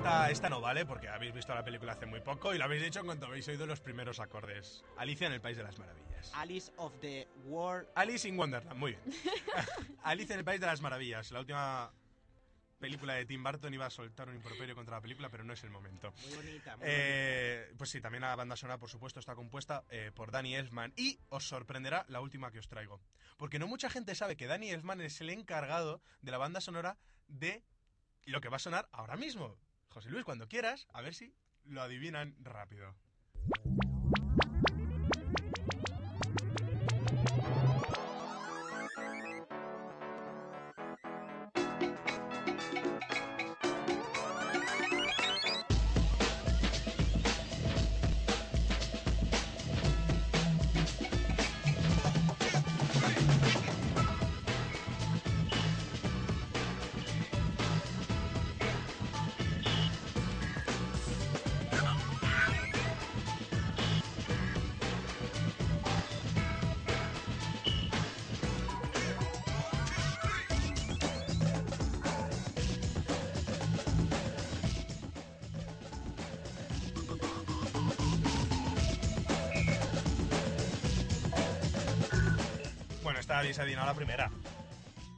[0.00, 2.82] Esta, esta no vale porque habéis visto la película hace muy poco y lo habéis
[2.82, 4.82] dicho en cuanto habéis oído los primeros acordes.
[4.96, 6.32] Alicia en el País de las Maravillas.
[6.34, 7.86] Alice of the World.
[7.94, 9.02] Alice in Wonderland, muy bien.
[10.02, 11.30] Alice en el País de las Maravillas.
[11.32, 11.92] La última
[12.78, 15.62] película de Tim Burton iba a soltar un improperio contra la película, pero no es
[15.64, 16.14] el momento.
[16.28, 20.12] Muy bonita, muy Eh, pues sí, también la banda sonora, por supuesto, está compuesta eh,
[20.14, 20.94] por Danny Elfman.
[20.96, 23.02] Y os sorprenderá la última que os traigo.
[23.36, 26.96] Porque no mucha gente sabe que Danny Elfman es el encargado de la banda sonora
[27.28, 27.62] de
[28.24, 29.58] lo que va a sonar ahora mismo.
[29.90, 32.94] José Luis, cuando quieras, a ver si lo adivinan rápido.
[83.40, 84.30] Esta habéis adivinado la primera.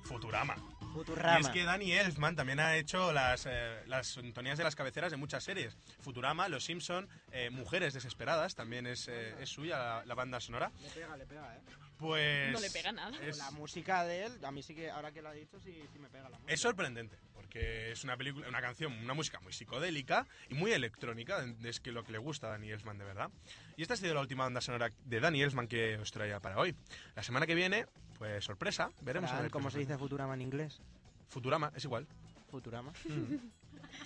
[0.05, 0.55] Futurama.
[0.93, 1.39] Futurama.
[1.39, 5.11] Y es que Danny Elfman también ha hecho las, eh, las sintonías de las cabeceras
[5.11, 5.77] de muchas series.
[6.01, 10.71] Futurama, Los Simpson, eh, Mujeres Desesperadas, también es, eh, es suya la, la banda sonora.
[10.81, 11.61] Le pega, le pega, ¿eh?
[12.03, 12.51] Pues...
[12.53, 13.17] No le pega nada.
[13.23, 15.73] Es, La música de él, a mí sí que, ahora que lo ha dicho, sí,
[15.93, 16.53] sí me pega la música.
[16.53, 21.45] es sorprendente, porque es una película, una canción, una música muy psicodélica y muy electrónica,
[21.63, 23.31] es que lo que le gusta a Danny Elfman de verdad.
[23.77, 26.59] Y esta ha sido la última banda sonora de Danny Elfman que os traía para
[26.59, 26.75] hoy.
[27.15, 27.87] La semana que viene,
[28.19, 29.97] pues sorpresa, veremos a Fran, ver qué ¿Cómo se dice.
[29.97, 30.81] Futurama en inglés?
[31.29, 32.09] Futurama, es igual.
[32.51, 32.93] Futurama.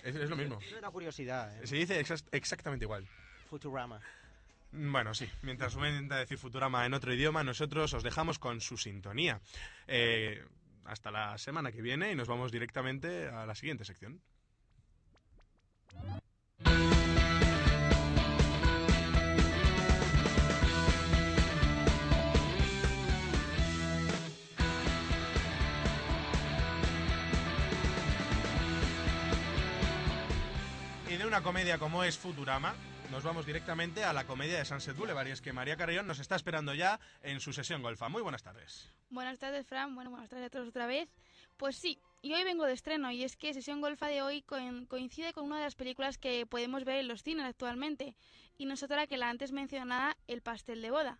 [0.04, 0.58] Es, es lo mismo.
[0.60, 1.66] Es una curiosidad, ¿eh?
[1.66, 3.06] Se dice exact- exactamente igual.
[3.48, 4.00] Futurama.
[4.72, 8.76] Bueno, sí, mientras uno intenta decir Futurama en otro idioma, nosotros os dejamos con su
[8.76, 9.40] sintonía.
[9.86, 10.44] Eh,
[10.84, 14.20] hasta la semana que viene y nos vamos directamente a la siguiente sección.
[31.08, 32.74] Y de una comedia como es Futurama,
[33.10, 35.26] nos vamos directamente a la comedia de Sunset Boulevard.
[35.28, 38.08] Y es que María Carrión nos está esperando ya en su sesión golfa.
[38.08, 38.90] Muy buenas tardes.
[39.10, 39.94] Buenas tardes, Fran.
[39.94, 41.08] Bueno, buenas tardes a todos otra vez.
[41.56, 44.86] Pues sí, y hoy vengo de estreno y es que Sesión Golfa de hoy coin-
[44.88, 48.14] coincide con una de las películas que podemos ver en los cines actualmente
[48.58, 51.18] y no es otra que la antes mencionada El pastel de boda.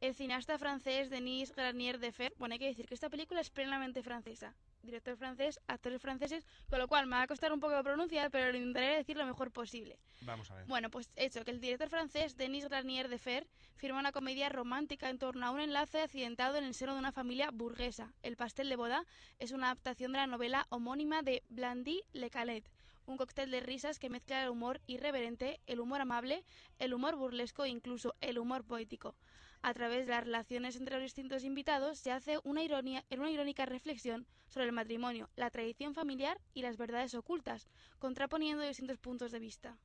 [0.00, 3.50] El cineasta francés Denis Granier de Fer, bueno, hay que decir que esta película es
[3.50, 4.54] plenamente francesa.
[4.84, 8.30] Director francés, actores franceses, con lo cual me va a costar un poco de pronunciar,
[8.30, 9.98] pero lo intentaré decir lo mejor posible.
[10.20, 10.66] Vamos a ver.
[10.66, 15.10] Bueno, pues hecho que el director francés Denis Granier de Fer firma una comedia romántica
[15.10, 18.14] en torno a un enlace accidentado en el seno de una familia burguesa.
[18.22, 19.04] El pastel de boda
[19.40, 22.70] es una adaptación de la novela homónima de Blandy Le Calet,
[23.06, 26.44] un cóctel de risas que mezcla el humor irreverente, el humor amable,
[26.78, 29.16] el humor burlesco e incluso el humor poético.
[29.62, 34.66] A través de las relaciones entre los distintos invitados se hace una, irónica reflexión sobre
[34.66, 39.76] el matrimonio, la tradición familiar y las verdades ocultas, contraponiendo distintos puntos de vista.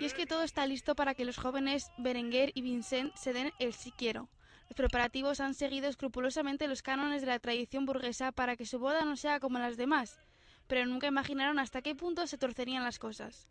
[0.00, 3.52] Y es que todo está listo para que los jóvenes Berenguer y Vincent se den
[3.58, 4.28] el sí quiero.
[4.68, 9.04] Los preparativos han seguido escrupulosamente los cánones de la tradición burguesa para que su boda
[9.04, 10.18] no sea como las demás,
[10.66, 13.48] pero nunca imaginaron hasta qué punto se torcerían las cosas.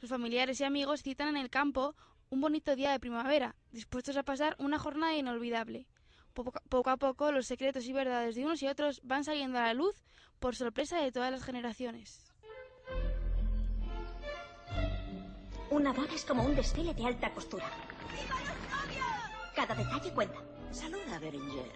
[0.00, 1.94] Sus familiares y amigos citan en el campo
[2.30, 5.86] un bonito día de primavera, dispuestos a pasar una jornada inolvidable.
[6.32, 9.74] Poco, a poco los secretos y verdades de unos y otros van saliendo a la
[9.74, 9.94] luz
[10.40, 12.32] por sorpresa de todas las generaciones.
[15.70, 17.70] Una boda es como un desfile de alta costura.
[19.54, 20.40] Cada detalle cuenta.
[20.70, 21.72] Saluda, Berenger.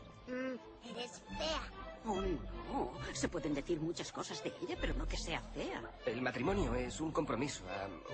[0.84, 1.62] Eres fea.
[2.04, 2.92] Oh, no.
[3.12, 5.82] Se pueden decir muchas cosas de ella, pero no que sea fea.
[6.06, 7.64] El matrimonio es un compromiso,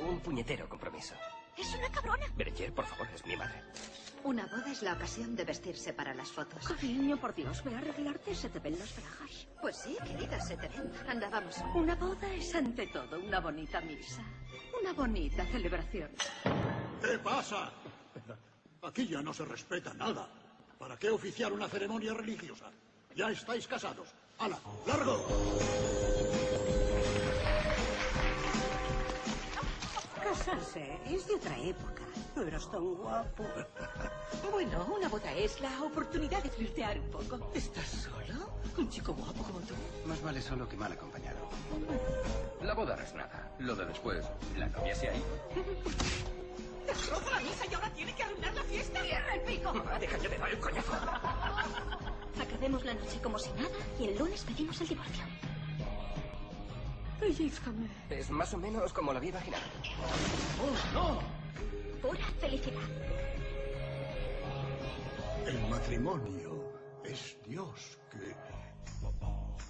[0.01, 1.15] um, un puñetero compromiso.
[1.57, 2.27] Es una cabrona.
[2.37, 3.63] Berenger, por favor, es mi madre.
[4.25, 6.67] Una boda es la ocasión de vestirse para las fotos.
[6.67, 9.47] Cariño, por Dios, ve a arreglarte, se te ven las bragas.
[9.61, 10.93] Pues sí, querida, se te ven.
[11.07, 11.57] Anda, vamos.
[11.75, 14.23] Una boda es ante todo una bonita misa.
[14.81, 16.11] Una bonita celebración.
[17.03, 17.71] ¿Qué pasa?
[18.87, 20.29] Aquí ya no se respeta nada.
[20.79, 22.67] ¿Para qué oficiar una ceremonia religiosa?
[23.17, 24.09] Ya estáis casados.
[24.39, 24.59] ¡Hala!
[24.87, 25.25] ¡Largo!
[30.23, 32.03] Casarse es de otra época.
[32.37, 33.45] No eras tan guapo.
[34.51, 37.51] Bueno, una boda es la oportunidad de flirtear un poco.
[37.55, 38.51] ¿Estás solo?
[38.77, 39.75] Un chico guapo como tú.
[40.07, 41.39] Más vale solo que mal acompañado.
[42.63, 43.55] La boda no es nada.
[43.59, 44.25] Lo de después,
[44.57, 45.25] la novia se ha ido.
[46.87, 49.01] Destroza la misa y ahora tiene que arruinar la fiesta.
[49.03, 49.73] ¡Cierra el pico!
[50.01, 50.93] Deja que doy el coñazo.
[52.41, 55.25] Acabemos la noche como si nada y el lunes pedimos el divorcio.
[57.21, 57.89] Pellízcame.
[58.11, 59.63] Es más o menos como lo había imaginado.
[62.03, 62.83] Pura felicidad.
[65.47, 66.73] El matrimonio
[67.05, 68.35] es Dios que...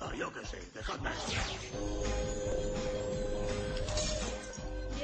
[0.01, 1.11] Ah, yo qué sé, dejadme.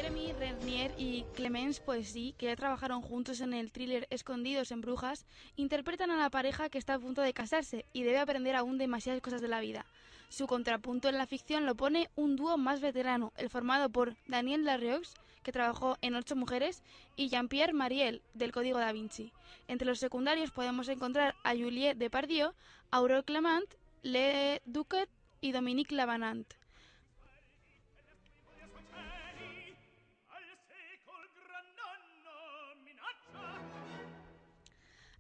[0.01, 5.27] Jeremy Renier y Clemence Poesy, que ya trabajaron juntos en el thriller Escondidos en Brujas,
[5.57, 9.21] interpretan a la pareja que está a punto de casarse y debe aprender aún demasiadas
[9.21, 9.85] cosas de la vida.
[10.31, 14.65] Su contrapunto en la ficción lo pone un dúo más veterano, el formado por Daniel
[14.65, 16.83] Larroix, que trabajó en Ocho Mujeres,
[17.15, 19.35] y Jean-Pierre Mariel, del Código da Vinci.
[19.69, 22.53] Entre los secundarios podemos encontrar a Juliette Depardieu,
[22.91, 23.67] Aurore Clement,
[24.03, 25.11] Le Duquet
[25.43, 26.60] y Dominique Lavanant.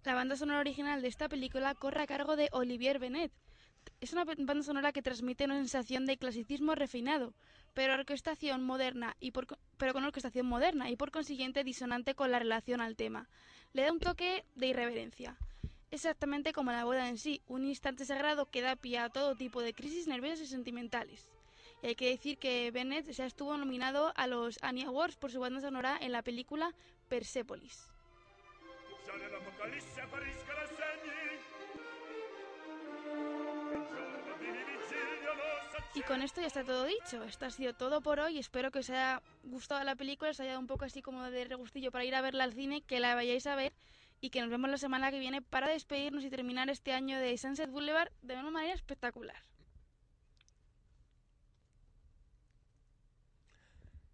[0.02, 3.32] La banda sonora original de esta película corre a cargo de Olivier Benet.
[4.00, 7.34] Es una banda sonora que transmite una sensación de clasicismo refinado,
[7.74, 12.80] pero orquestación moderna y pero con orquestación moderna y por consiguiente disonante con la relación
[12.80, 13.28] al tema.
[13.74, 15.36] Le da un toque de irreverencia.
[15.90, 19.60] Exactamente como la boda en sí, un instante sagrado que da pie a todo tipo
[19.60, 21.28] de crisis nerviosas y sentimentales.
[21.82, 25.40] Y hay que decir que Bennett ya estuvo nominado a los Annie Awards por su
[25.40, 26.74] banda sonora en la película
[27.08, 27.89] Persepolis.
[35.94, 37.24] Y con esto ya está todo dicho.
[37.24, 38.38] Esto ha sido todo por hoy.
[38.38, 41.44] Espero que os haya gustado la película, os haya dado un poco así como de
[41.44, 43.72] regustillo para ir a verla al cine, que la vayáis a ver
[44.20, 47.36] y que nos vemos la semana que viene para despedirnos y terminar este año de
[47.36, 49.42] Sunset Boulevard de una manera espectacular.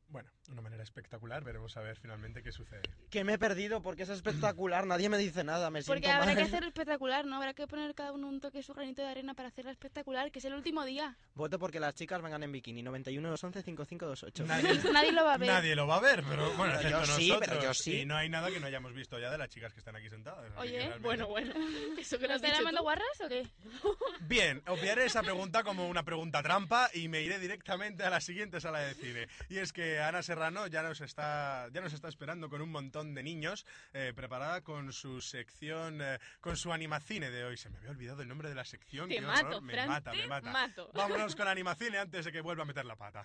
[0.08, 2.82] Bueno, una manera espectacular, veremos a ver finalmente qué sucede.
[3.10, 6.26] Que me he perdido porque es espectacular, nadie me dice nada, me Porque siento habrá
[6.26, 6.36] mal.
[6.36, 7.36] que hacerlo espectacular, ¿no?
[7.36, 10.38] Habrá que poner cada uno un toque, su granito de arena para hacerla espectacular, que
[10.38, 11.16] es el último día.
[11.34, 14.44] Voto porque las chicas vengan en bikini, 91 211 5528.
[14.46, 15.48] Nadie, Nadie lo va a ver.
[15.48, 17.48] Nadie lo va a ver, pero bueno, Pero yo sí, nosotros.
[17.48, 18.00] pero yo sí.
[18.00, 20.08] Y no hay nada que no hayamos visto ya de las chicas que están aquí
[20.08, 20.50] sentadas.
[20.56, 21.54] Oye, realmente- bueno, bueno.
[21.98, 23.46] ¿Eso que ¿Nos están llamando guarras o qué?
[24.20, 28.60] Bien, obviaré esa pregunta como una pregunta trampa y me iré directamente a la siguiente
[28.60, 29.28] sala de cine.
[29.48, 33.14] Y es que Ana Serrano ya nos está, ya nos está esperando con un montón
[33.14, 33.64] de niños,
[33.94, 37.56] eh, preparada con su sección, eh, con su animacine de hoy.
[37.56, 39.08] Se me había olvidado el nombre de la sección.
[39.08, 40.52] Te qué mato, me Fran, mata, te me mata.
[40.52, 40.90] mato.
[40.92, 43.24] Vámonos con animacine antes de que vuelva a meter la pata.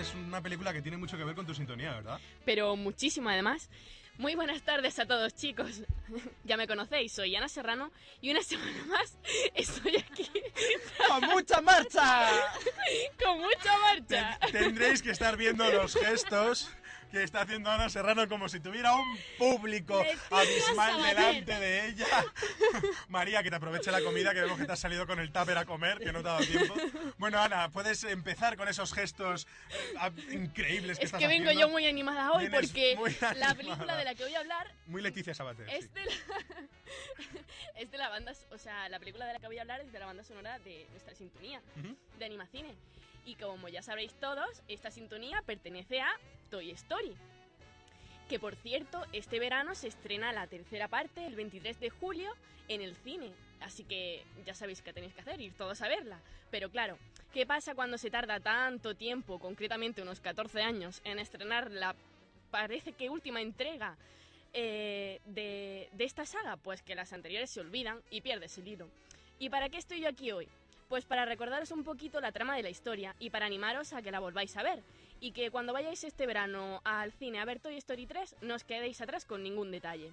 [0.00, 2.18] Es una película que tiene mucho que ver con tu sintonía, ¿verdad?
[2.44, 3.68] Pero muchísimo además.
[4.18, 5.82] Muy buenas tardes a todos chicos.
[6.44, 7.90] ya me conocéis, soy Ana Serrano
[8.20, 9.16] y una semana más
[9.54, 10.30] estoy aquí.
[11.08, 12.28] ¡Con mucha marcha!
[13.22, 14.38] Con mucha marcha.
[14.52, 16.70] Tendréis que estar viendo los gestos
[17.10, 22.06] que está haciendo Ana Serrano como si tuviera un público abismal delante de ella.
[23.08, 25.58] María, que te aproveche la comida, que vemos que te has salido con el tupper
[25.58, 26.74] a comer, que no te ha dado tiempo.
[27.18, 31.60] Bueno, Ana, puedes empezar con esos gestos eh, increíbles que Es estás que vengo haciendo?
[31.66, 33.54] yo muy animada hoy Vienes porque muy la animada.
[33.56, 35.68] película de la que voy a hablar Muy Leticia Sabater.
[35.68, 35.76] sí.
[35.76, 36.12] es de la,
[37.76, 39.92] es de la banda, o sea, la película de la que voy a hablar es
[39.92, 41.96] de la banda sonora de nuestra sintonía Ujú.
[42.18, 42.74] de Animacine.
[43.30, 46.10] Y como ya sabréis todos, esta sintonía pertenece a
[46.50, 47.14] Toy Story.
[48.28, 52.32] Que por cierto, este verano se estrena la tercera parte, el 23 de julio,
[52.66, 53.30] en el cine.
[53.60, 56.20] Así que ya sabéis qué tenéis que hacer, ir todos a verla.
[56.50, 56.98] Pero claro,
[57.32, 61.94] ¿qué pasa cuando se tarda tanto tiempo, concretamente unos 14 años, en estrenar la
[62.50, 63.96] parece que última entrega
[64.52, 66.56] eh, de, de esta saga?
[66.56, 68.88] Pues que las anteriores se olvidan y pierdes el hilo.
[69.38, 70.48] ¿Y para qué estoy yo aquí hoy?
[70.90, 74.10] Pues para recordaros un poquito la trama de la historia y para animaros a que
[74.10, 74.82] la volváis a ver.
[75.20, 78.64] Y que cuando vayáis este verano al cine a ver Toy Story 3 no os
[78.64, 80.10] quedéis atrás con ningún detalle.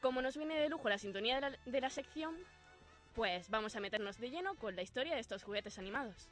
[0.00, 2.34] Como nos viene de lujo la sintonía de la, de la sección,
[3.14, 6.30] pues vamos a meternos de lleno con la historia de estos juguetes animados.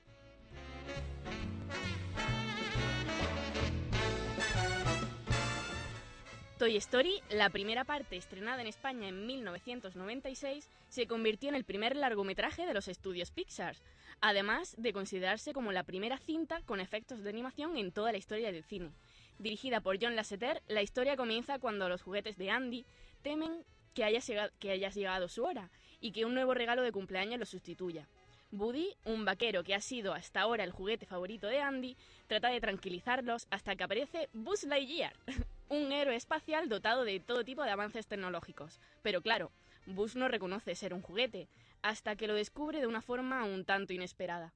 [6.62, 11.96] Toy Story, la primera parte estrenada en España en 1996, se convirtió en el primer
[11.96, 13.74] largometraje de los estudios Pixar,
[14.20, 18.52] además de considerarse como la primera cinta con efectos de animación en toda la historia
[18.52, 18.92] del cine.
[19.40, 22.84] Dirigida por John Lasseter, la historia comienza cuando los juguetes de Andy
[23.22, 25.68] temen que haya, llegado, que haya llegado su hora
[26.00, 28.06] y que un nuevo regalo de cumpleaños lo sustituya.
[28.52, 31.96] Buddy, un vaquero que ha sido hasta ahora el juguete favorito de Andy,
[32.26, 35.14] trata de tranquilizarlos hasta que aparece Buzz Lightyear,
[35.70, 38.78] un héroe espacial dotado de todo tipo de avances tecnológicos.
[39.00, 39.52] Pero claro,
[39.86, 41.48] Buzz no reconoce ser un juguete,
[41.80, 44.52] hasta que lo descubre de una forma un tanto inesperada.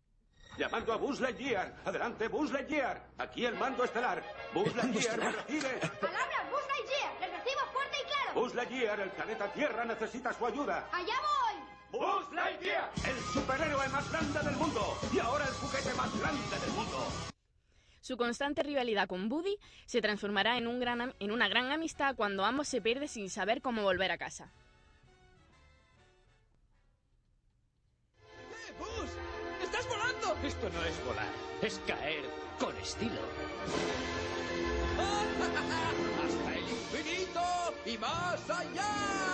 [0.59, 1.75] Llamando a Buzz Lightyear.
[1.87, 3.03] Adelante, Buzz Lightyear.
[3.17, 4.23] Aquí el mando estelar.
[4.53, 5.69] Buzz Lightyear me recibe.
[5.79, 7.21] ¡Palabras, Buzz Lightyear!
[7.21, 8.41] ¡Les recibo fuerte y claro!
[8.41, 10.87] Buzz Lightyear, el planeta Tierra necesita su ayuda.
[10.93, 11.76] ¡Allá voy!
[11.99, 14.99] Buzz Lightyear, el superhéroe más grande del mundo.
[15.13, 17.09] Y ahora el juguete más grande del mundo.
[18.01, 22.45] Su constante rivalidad con Buddy se transformará en, un gran en una gran amistad cuando
[22.45, 24.53] ambos se pierden sin saber cómo volver a casa.
[28.79, 29.11] ¡Buzz!
[29.63, 30.37] ¡Estás volando!
[30.47, 31.33] Esto no es volar,
[31.63, 32.25] es caer
[32.61, 33.21] con estilo.
[36.27, 37.41] ¡Hasta el infinito
[37.87, 39.26] y más allá!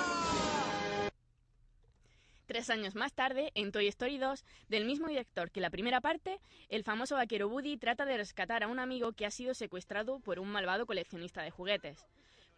[2.47, 6.41] Tres años más tarde, en Toy Story 2, del mismo director que la primera parte,
[6.69, 10.41] el famoso vaquero Woody trata de rescatar a un amigo que ha sido secuestrado por
[10.41, 12.09] un malvado coleccionista de juguetes.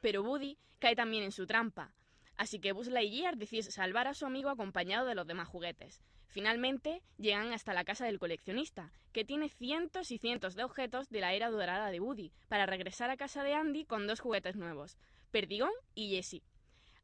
[0.00, 1.94] Pero Woody cae también en su trampa,
[2.36, 6.02] así que Buzz Lightyear decide salvar a su amigo acompañado de los demás juguetes.
[6.28, 11.20] Finalmente, llegan hasta la casa del coleccionista, que tiene cientos y cientos de objetos de
[11.20, 14.96] la era dorada de Woody, para regresar a casa de Andy con dos juguetes nuevos,
[15.30, 16.42] Perdigón y Jessie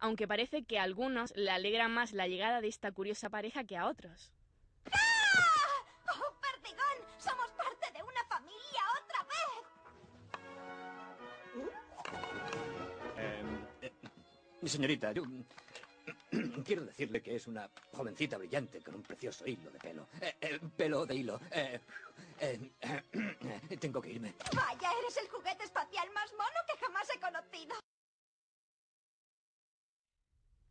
[0.00, 3.76] aunque parece que a algunos le alegra más la llegada de esta curiosa pareja que
[3.76, 4.32] a otros.
[4.86, 6.98] ¡Oh, Perdigón!
[7.18, 9.66] ¡Somos parte de una familia otra vez!
[13.82, 15.22] Eh, señorita, yo
[16.64, 20.08] quiero decirle que es una jovencita brillante con un precioso hilo de pelo.
[20.20, 21.40] Eh, eh, pelo de hilo.
[21.50, 21.80] Eh,
[22.40, 24.34] eh, eh, tengo que irme.
[24.54, 27.76] Vaya, eres el juguete espacial más mono que jamás he conocido.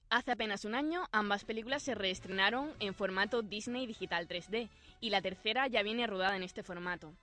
[0.10, 4.68] Hace apenas un año, ambas películas se reestrenaron en formato Disney Digital 3D,
[5.02, 7.14] y la tercera ya viene rodada en este formato.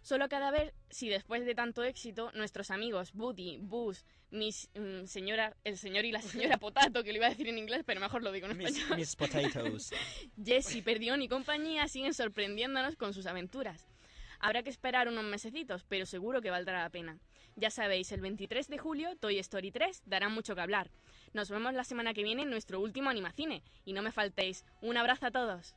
[0.00, 5.54] Solo cada vez si después de tanto éxito, nuestros amigos Woody, Buzz, Miss mm, señora,
[5.64, 8.22] el señor y la señora Potato, que lo iba a decir en inglés, pero mejor
[8.22, 8.98] lo digo en Miss, español.
[8.98, 9.92] Miss Potatoes.
[10.42, 13.86] Jessie, Perdión y compañía siguen sorprendiéndonos con sus aventuras.
[14.38, 17.18] Habrá que esperar unos mesecitos, pero seguro que valdrá la pena.
[17.56, 20.90] Ya sabéis, el 23 de julio Toy Story 3 dará mucho que hablar.
[21.32, 23.62] Nos vemos la semana que viene en nuestro último Animacine.
[23.84, 24.64] Y no me faltéis.
[24.80, 25.74] Un abrazo a todos.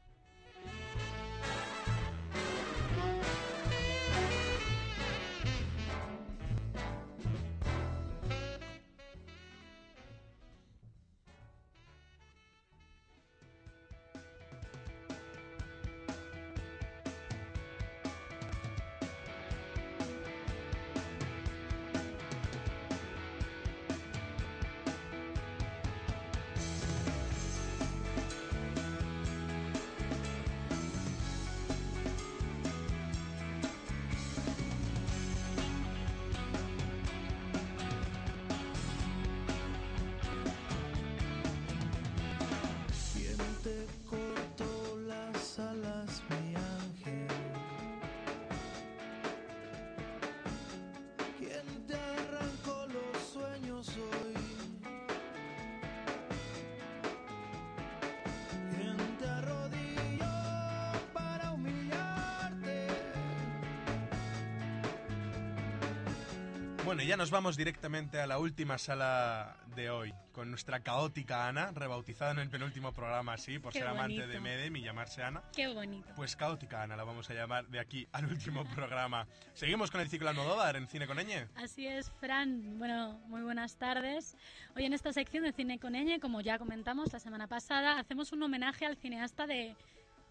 [66.93, 71.47] Bueno, y ya nos vamos directamente a la última sala de hoy, con nuestra caótica
[71.47, 74.27] Ana, rebautizada en el penúltimo programa así, por Qué ser amante bonito.
[74.27, 75.41] de Medem y llamarse Ana.
[75.55, 76.13] Qué bonito.
[76.15, 79.25] Pues caótica Ana la vamos a llamar de aquí al último programa.
[79.55, 81.47] Seguimos con el ciclo Almodóvar en Cine con Ñ.
[81.55, 82.77] Así es, Fran.
[82.77, 84.37] Bueno, muy buenas tardes.
[84.75, 88.31] Hoy en esta sección de Cine con Ñ, como ya comentamos la semana pasada, hacemos
[88.33, 89.75] un homenaje al cineasta de,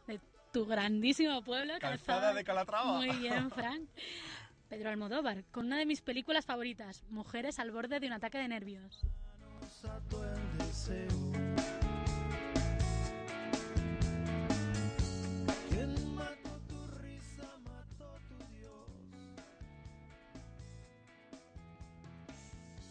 [0.07, 0.21] de
[0.53, 2.99] tu grandísimo pueblo, Calzada de Calatrava.
[2.99, 3.89] Muy bien, Fran.
[4.73, 8.49] Pedro Almodóvar, con una de mis películas favoritas, Mujeres al borde de un ataque de
[8.49, 9.03] nervios.
[9.69, 11.09] Sato el deseo.
[15.69, 18.89] ¿Quién mató tu risa, mató tu Dios?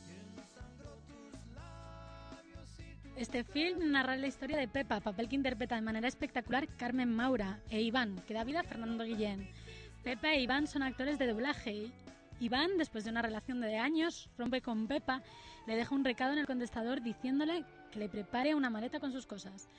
[0.06, 5.36] ¿Quién sangró tus labios y tu Este film narra la historia de Pepa, papel que
[5.36, 9.50] interpreta de manera espectacular Carmen Maura, e Iván, que da vida a Fernando Guillén.
[10.04, 11.92] Pepa e Iván son actores de doblaje.
[12.40, 15.22] Iván, después de una relación de años, rompe con Pepa,
[15.68, 19.28] le deja un recado en el contestador diciéndole que le prepare una maleta con sus
[19.28, 19.70] cosas.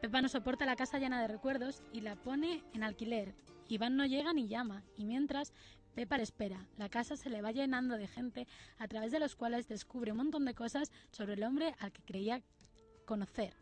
[0.00, 3.34] Pepa no soporta la casa llena de recuerdos y la pone en alquiler.
[3.68, 5.52] Iván no llega ni llama, y mientras,
[5.96, 6.64] Peppa le espera.
[6.78, 8.46] La casa se le va llenando de gente
[8.78, 12.02] a través de los cuales descubre un montón de cosas sobre el hombre al que
[12.02, 12.40] creía
[13.04, 13.52] conocer.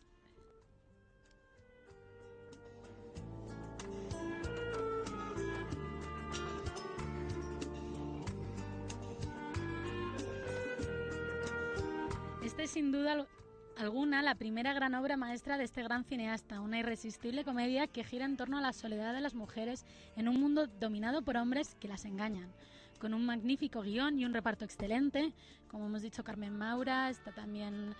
[12.70, 13.28] Es sin duda al-
[13.76, 18.24] alguna la primera gran obra maestra de este gran cineasta, una irresistible comedia que gira
[18.26, 19.84] en torno a la soledad de las mujeres
[20.16, 22.52] en un mundo dominado por hombres que las engañan.
[23.00, 25.32] Con un magnífico guion y un reparto excelente,
[25.68, 27.94] como hemos dicho Carmen Maura, está también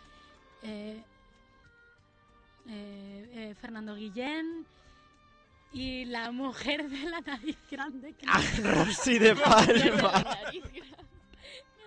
[0.62, 1.02] eh,
[2.68, 4.66] eh, eh, Fernando Guillén
[5.72, 8.12] y la mujer de la nariz grande.
[8.12, 10.24] que- Ah, Rosy de Palma.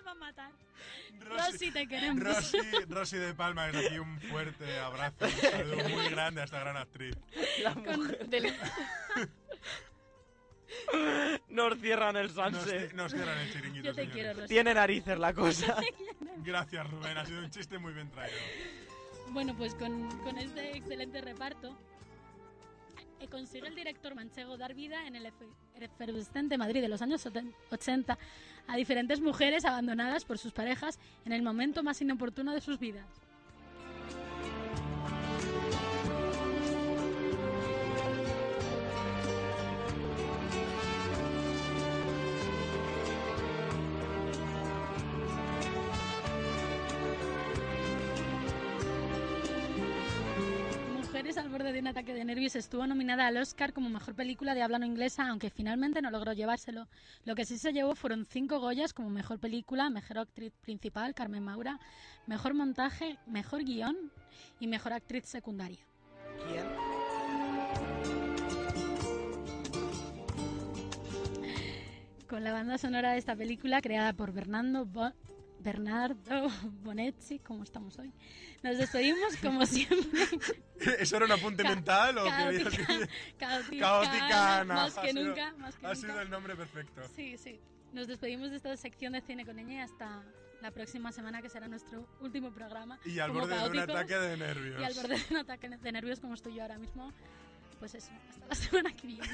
[0.03, 0.51] La va a matar.
[1.19, 2.23] Rosy, te queremos.
[2.23, 2.57] Rosy,
[2.89, 6.75] Rosy de Palma, es aquí un fuerte abrazo, un saludo muy grande a esta gran
[6.77, 7.15] actriz.
[7.85, 8.53] Con- del-
[11.49, 12.93] Nos cierran el Nos, sunset.
[12.93, 13.85] nos cierran el chiringuito.
[13.85, 14.13] Yo te señores.
[14.13, 14.47] quiero, Rosy.
[14.47, 15.77] Tiene narices la cosa.
[16.37, 18.37] Gracias, Rubén, ha sido un chiste muy bien traído.
[19.29, 21.77] Bueno, pues con, con este excelente reparto
[23.23, 25.47] eh, consigue el director manchego dar vida en el efe-
[25.79, 28.17] efervescente Madrid de los años soten- 80
[28.67, 33.05] a diferentes mujeres abandonadas por sus parejas en el momento más inoportuno de sus vidas.
[51.83, 55.27] Un ataque de nervios estuvo nominada al Oscar como mejor película de habla no inglesa,
[55.27, 56.87] aunque finalmente no logró llevárselo.
[57.25, 61.43] Lo que sí se llevó fueron cinco Goyas como mejor película, mejor actriz principal, Carmen
[61.43, 61.81] Maura,
[62.25, 63.97] mejor montaje, mejor guion
[64.61, 65.81] y mejor actriz secundaria.
[66.47, 66.63] ¿Quién?
[72.29, 74.85] Con la banda sonora de esta película creada por Bernardo,
[75.63, 76.47] Bernardo
[76.83, 78.11] Bonetti, como estamos hoy.
[78.61, 80.21] Nos despedimos como siempre.
[80.99, 83.07] ¿Eso era un apunte Ca- mental o caótica- que
[83.37, 84.63] caótica- Caóticana.
[84.73, 86.07] Más Ha que sido- nunca, más que Ha nunca.
[86.07, 87.01] sido el nombre perfecto.
[87.15, 87.59] Sí, sí.
[87.93, 90.23] Nos despedimos de esta sección de Cine con Ñ y hasta
[90.61, 92.97] la próxima semana, que será nuestro último programa.
[93.05, 94.81] Y al borde de un ataque de nervios.
[94.81, 97.11] Y al borde de un ataque de nervios como estoy yo ahora mismo.
[97.79, 99.27] Pues eso, hasta la semana que viene.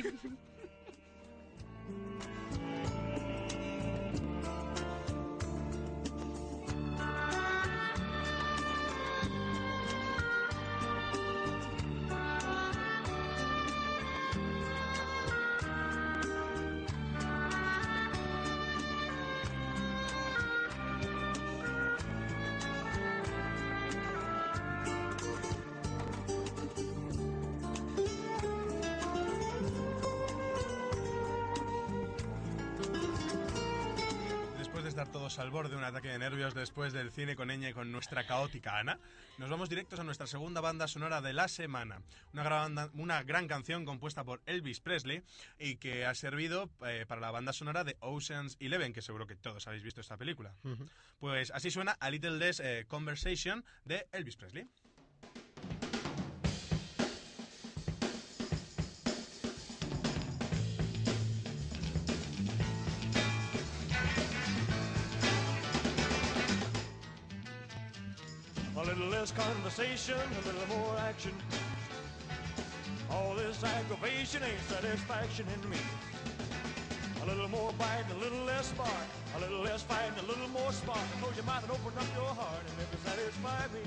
[35.39, 38.25] Al borde de un ataque de nervios, después del cine con ella y con nuestra
[38.27, 38.99] caótica Ana,
[39.37, 42.01] nos vamos directos a nuestra segunda banda sonora de la semana.
[42.33, 45.23] Una gran, banda- una gran canción compuesta por Elvis Presley
[45.57, 49.35] y que ha servido eh, para la banda sonora de Ocean's Eleven, que seguro que
[49.35, 50.53] todos habéis visto esta película.
[51.19, 54.67] Pues así suena A Little Less eh, Conversation de Elvis Presley.
[68.79, 71.33] A little less conversation, a little more action.
[73.11, 75.77] All this aggravation ain't satisfaction in me.
[77.21, 79.09] A little more bite, a little less spark.
[79.35, 81.03] A little less fight, a little more spark.
[81.19, 83.83] Close your mouth and open up your heart and if maybe satisfy me.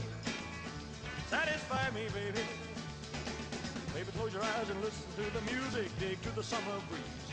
[1.30, 2.45] Satisfy me, baby.
[3.95, 5.90] Baby, close your eyes and listen to the music.
[6.01, 7.32] Dig to the summer breeze.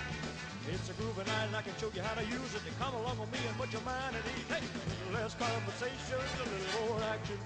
[0.72, 2.62] It's a groovy night and I can show you how to use it.
[2.62, 4.46] To come along with me and put your mind at ease.
[4.46, 7.42] Hey, a little less conversation, a little more action.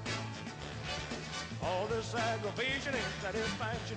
[1.64, 3.96] All this aggravation ain't satisfaction.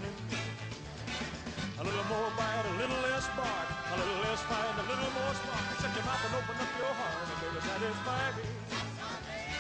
[1.79, 3.69] A little more bite, a little less bark.
[3.91, 5.67] A little less fight, a little more spark.
[5.83, 8.47] Shut your mouth and open up your heart and baby, satisfy me.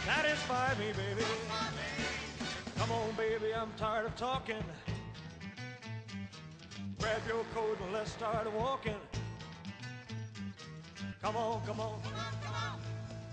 [0.06, 1.26] Satisfy me, baby.
[2.78, 4.62] Come on, baby, I'm tired of talking.
[7.00, 8.94] Grab your coat and let's start walking.
[11.26, 11.98] Come on, come on.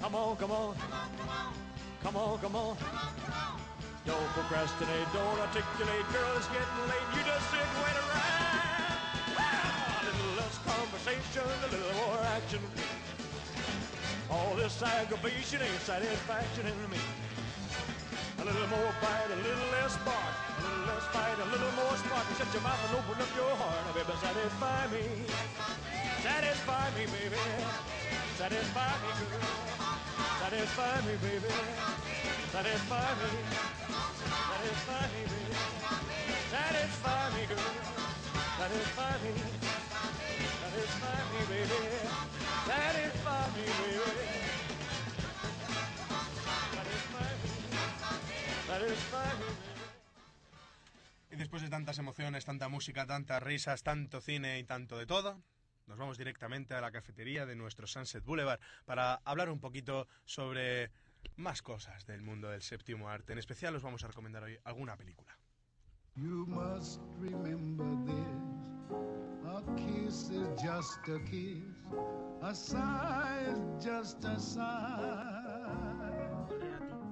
[0.01, 0.75] Come on, come on.
[2.01, 2.75] Come on, come on.
[4.03, 7.07] Don't procrastinate, don't articulate, girl, it's getting late.
[7.13, 9.37] You just sit and wait around.
[9.37, 12.61] A little less conversation, a little more action.
[14.31, 16.97] All this aggravation ain't satisfaction in me.
[18.43, 21.95] A little more bite, a little less bark, a little less fight, a little more
[21.95, 22.27] spark.
[22.37, 24.11] Shut your mouth and open up your heart, baby.
[24.19, 25.03] Satisfy me.
[26.19, 27.39] Satisfy me, baby.
[28.35, 29.47] Satisfy me, girl.
[30.43, 31.53] Satisfy me, baby.
[32.51, 33.29] Satisfy me.
[34.51, 35.55] Satisfy me, baby.
[36.51, 37.71] Satisfy me, girl.
[38.59, 39.92] Satisfy me.
[51.33, 55.41] Y después de tantas emociones, tanta música, tantas risas, tanto cine y tanto de todo,
[55.87, 60.91] nos vamos directamente a la cafetería de nuestro Sunset Boulevard para hablar un poquito sobre
[61.35, 63.33] más cosas del mundo del séptimo arte.
[63.33, 65.35] En especial os vamos a recomendar hoy alguna película.
[66.15, 68.53] You must remember this.
[69.47, 71.63] A kiss is just a kiss.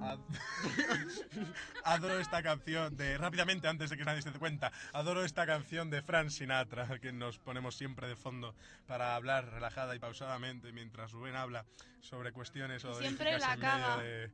[0.02, 0.18] Ad-
[1.84, 4.72] Adoro esta canción de rápidamente antes de que nadie se dé cuenta.
[4.92, 8.54] Adoro esta canción de Frank Sinatra que nos ponemos siempre de fondo
[8.86, 11.64] para hablar relajada y pausadamente mientras Rubén habla
[12.02, 13.96] sobre cuestiones o Siempre la caga.
[13.98, 14.30] de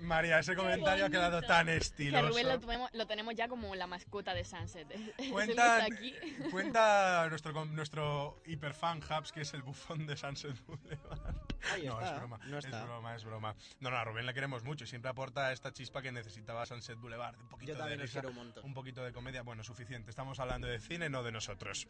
[0.00, 2.28] María, ese comentario ha quedado tan Que estiloso.
[2.28, 4.88] Rubén lo tenemos, lo tenemos ya como la mascota de Sunset.
[5.16, 6.14] Que Cuenta, aquí.
[6.50, 11.34] cuenta nuestro, nuestro hiperfan Hubs que es el bufón de Sunset Boulevard.
[11.72, 13.54] Ahí no, está, es broma, no es broma, es broma.
[13.80, 16.98] No, no, a Rubén le queremos mucho y siempre aporta esta chispa que necesitaba Sunset
[16.98, 17.38] Boulevard.
[17.38, 18.64] Un poquito Yo también de risa, quiero un montón.
[18.64, 20.08] un poquito de comedia, bueno, suficiente.
[20.10, 21.86] Estamos hablando de cine, no de nosotros.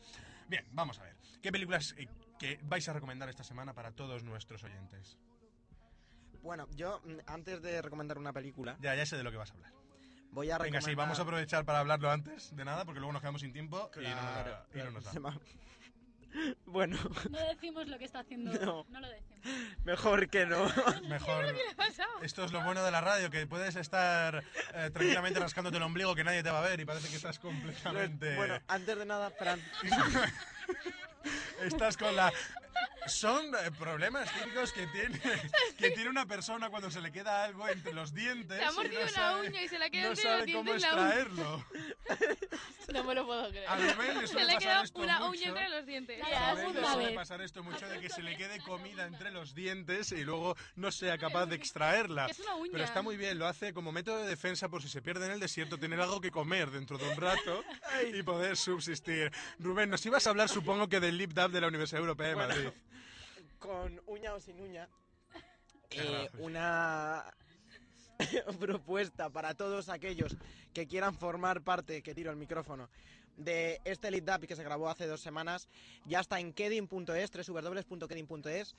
[0.48, 1.16] Bien, vamos a ver.
[1.40, 2.08] ¿Qué películas eh,
[2.40, 5.18] que vais a recomendar esta semana para todos nuestros oyentes?
[6.42, 9.50] Bueno, yo mm, antes de recomendar una película, Ya, ya sé de lo que vas
[9.50, 9.72] a hablar.
[10.32, 10.82] voy a Venga, recomendar...
[10.90, 13.90] sí, vamos a aprovechar para hablarlo antes de nada, porque luego nos quedamos sin tiempo
[13.96, 15.12] y no nos da- Claro, y no nos da.
[16.64, 16.96] Bueno,
[17.28, 18.52] No decimos lo que está haciendo.
[18.64, 18.86] No.
[18.88, 19.40] No, lo decimos.
[19.84, 20.64] mejor que no.
[21.08, 21.44] Mejor.
[22.22, 24.36] Esto es lo bueno de la radio, que puedes estar
[24.74, 27.40] eh, tranquilamente rascándote el ombligo que nadie te va a ver y parece que estás
[27.40, 28.36] completamente...
[28.36, 29.60] Bueno, antes de nada, Fran,
[31.62, 32.32] Estás con la...
[33.06, 35.18] Son eh, problemas típicos que tiene,
[35.78, 38.58] que tiene una persona cuando se le queda algo entre los dientes.
[38.58, 40.38] Se ha mordido no una sabe- uña y se le ha quedado No entre los
[40.40, 41.08] sabe cómo dientes la uña.
[41.08, 41.66] extraerlo.
[42.90, 43.68] No me lo puedo creer.
[43.68, 45.30] A Rubén le Se suele le pasar quedado esto una mucho.
[45.30, 46.20] uña entre los dientes.
[46.24, 47.14] A Rubén le suele vez.
[47.14, 50.90] pasar esto mucho de que se le quede comida entre los dientes y luego no
[50.90, 52.26] sea capaz de extraerla.
[52.26, 52.72] Es una uña.
[52.72, 55.32] Pero está muy bien, lo hace como método de defensa por si se pierde en
[55.32, 57.62] el desierto, tener algo que comer dentro de un rato
[58.12, 59.30] y poder subsistir.
[59.60, 62.34] Rubén, nos ibas a hablar, supongo que del Lip Dab de la Universidad Europea de
[62.34, 62.48] Bueno.
[62.48, 62.69] Madrid.
[63.60, 64.88] Con uña o sin uña,
[65.90, 67.24] eh, una
[68.58, 70.36] propuesta para todos aquellos
[70.74, 72.88] que quieran formar parte, que tiro el micrófono,
[73.36, 75.68] de este Lead Up que se grabó hace dos semanas,
[76.04, 78.74] ya está en kedin.es, www.kedin.es.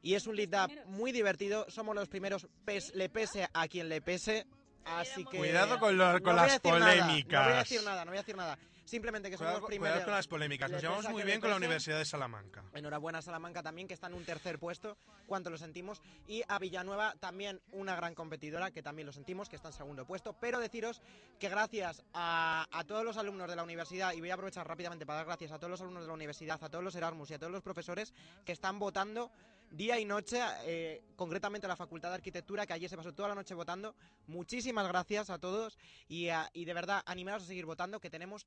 [0.00, 1.66] Y es un lead up muy divertido.
[1.68, 4.46] Somos los primeros, pes- le pese a quien le pese.
[4.84, 5.38] Así que.
[5.38, 7.40] Cuidado con lo- las nada, polémicas.
[7.40, 8.56] no voy a decir nada, no voy a decir nada.
[8.88, 9.92] Simplemente que somos Cuidado, primeros.
[9.94, 10.70] cuidado con las polémicas.
[10.70, 11.56] Nos le llevamos muy bien con la.
[11.56, 12.64] Universidad de Salamanca.
[12.72, 16.00] Enhorabuena a Salamanca también, que está en un tercer puesto, cuánto lo sentimos.
[16.26, 20.06] Y a Villanueva también una gran competidora, que también lo sentimos, que está en segundo
[20.06, 20.32] puesto.
[20.40, 21.02] Pero deciros
[21.38, 25.04] que gracias a, a todos los alumnos de la universidad, y voy a aprovechar rápidamente
[25.04, 27.34] para dar gracias a todos los alumnos de la universidad, a todos los Erasmus y
[27.34, 28.14] a todos los profesores
[28.46, 29.30] que están votando
[29.70, 33.28] día y noche, eh, concretamente a la Facultad de Arquitectura, que ayer se pasó toda
[33.28, 33.94] la noche votando.
[34.26, 35.76] Muchísimas gracias a todos
[36.08, 38.46] y, a- y de verdad animaros a seguir votando, que tenemos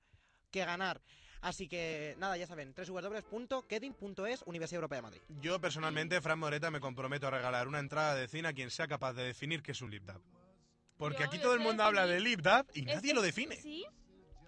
[0.51, 1.01] que ganar.
[1.41, 5.21] Así que nada, ya saben, www.kedin.es, Universidad Europea de Madrid.
[5.41, 8.87] Yo personalmente, Fran Moreta, me comprometo a regalar una entrada de cine a quien sea
[8.87, 10.21] capaz de definir qué es un lip dub.
[10.97, 12.37] Porque Yo aquí todo el mundo habla de definir.
[12.37, 13.55] lip dub y Es- nadie lo define.
[13.55, 13.83] Sí,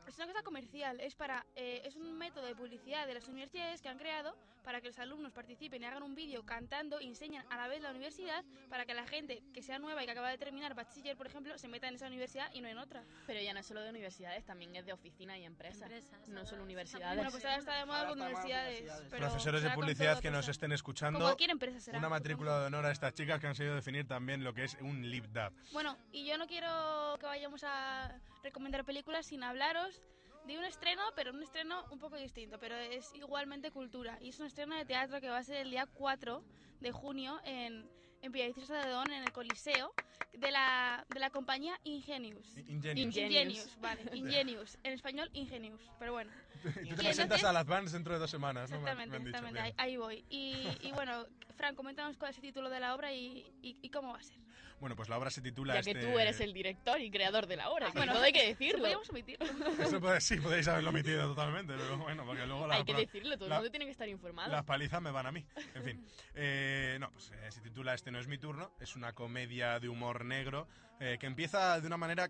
[0.08, 1.00] es una cosa comercial.
[1.00, 4.82] Es para eh, es un método de publicidad de las universidades que han creado para
[4.82, 7.92] que los alumnos participen y hagan un vídeo cantando y enseñan a la vez la
[7.92, 11.28] universidad para que la gente que sea nueva y que acaba de terminar bachiller, por
[11.28, 13.04] ejemplo, se meta en esa universidad y no en otra.
[13.28, 15.92] Pero ya no es solo de universidades, también es de oficina y empresas.
[16.28, 17.16] no solo universidades.
[17.16, 18.80] Bueno, pues ahora está de moda Ahora con universidades.
[18.80, 19.08] universidades.
[19.12, 21.20] pero Profesores de publicidad que nos estén escuchando.
[21.20, 21.98] cualquier empresa será.
[22.00, 24.78] Una matrícula de honor a estas chicas que han sabido definir también lo que es
[24.82, 25.54] un lip dub.
[25.72, 30.02] Bueno, y yo no quiero que vayamos a recomendar películas sin hablaros
[30.46, 34.18] de un estreno, pero un estreno un poco distinto, pero es igualmente cultura.
[34.22, 36.44] Y es un estreno de teatro que va a ser el día 4
[36.82, 37.90] de junio en,
[38.22, 39.94] en Villaviciosa de Odón, en el Coliseo,
[40.34, 42.58] de la, de la compañía Ingenius.
[42.58, 43.18] Ingenius.
[43.18, 44.04] Ingenius, vale.
[44.14, 44.78] Ingenius.
[44.84, 45.82] En español, Ingenius.
[46.00, 46.32] Pero bueno.
[46.64, 48.80] Y tú te Y presentas entonces- al Advance dentro de dos semanas, ¿no?
[48.82, 50.26] Me han- Exactamente, me han exactamente, ahí, ahí voy.
[50.30, 51.26] Y, y bueno,
[51.58, 54.24] Fran, coméntanos cuál es el título de la obra y, y- y cómo va a
[54.24, 54.38] ser.
[54.80, 55.94] Bueno, pues la obra se titula Ya este...
[55.94, 58.48] que tú eres el director y creador de la obra, que bueno, todo hay que
[58.48, 58.80] decirlo.
[58.82, 59.46] Podríamos omitirlo.
[59.82, 62.76] Eso puede, sí, podéis haberlo omitido totalmente, pero bueno, porque luego la...
[62.76, 64.52] Hay que decirlo, todo el mundo tiene que estar informado.
[64.52, 65.46] Las palizas me van a mí.
[65.76, 66.06] En fin.
[66.36, 68.72] Eh, no, pues eh, se titula Este no es mi turno.
[68.80, 70.68] Es una comedia de humor negro
[71.00, 72.30] eh, que empieza de una manera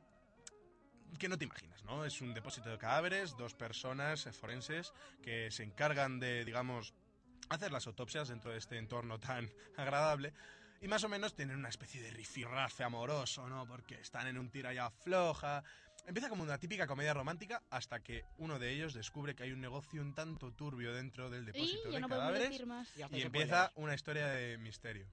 [1.19, 2.05] que no te imaginas, ¿no?
[2.05, 6.93] Es un depósito de cadáveres, dos personas forenses que se encargan de, digamos,
[7.49, 10.33] hacer las autopsias dentro de este entorno tan agradable.
[10.81, 13.65] Y más o menos tienen una especie de rifirrafe amoroso, ¿no?
[13.65, 15.63] Porque están en un tira ya floja.
[16.05, 19.61] Empieza como una típica comedia romántica hasta que uno de ellos descubre que hay un
[19.61, 22.89] negocio un tanto turbio dentro del depósito Y de no cadáveres decir más.
[22.97, 25.07] y empieza una historia de misterio.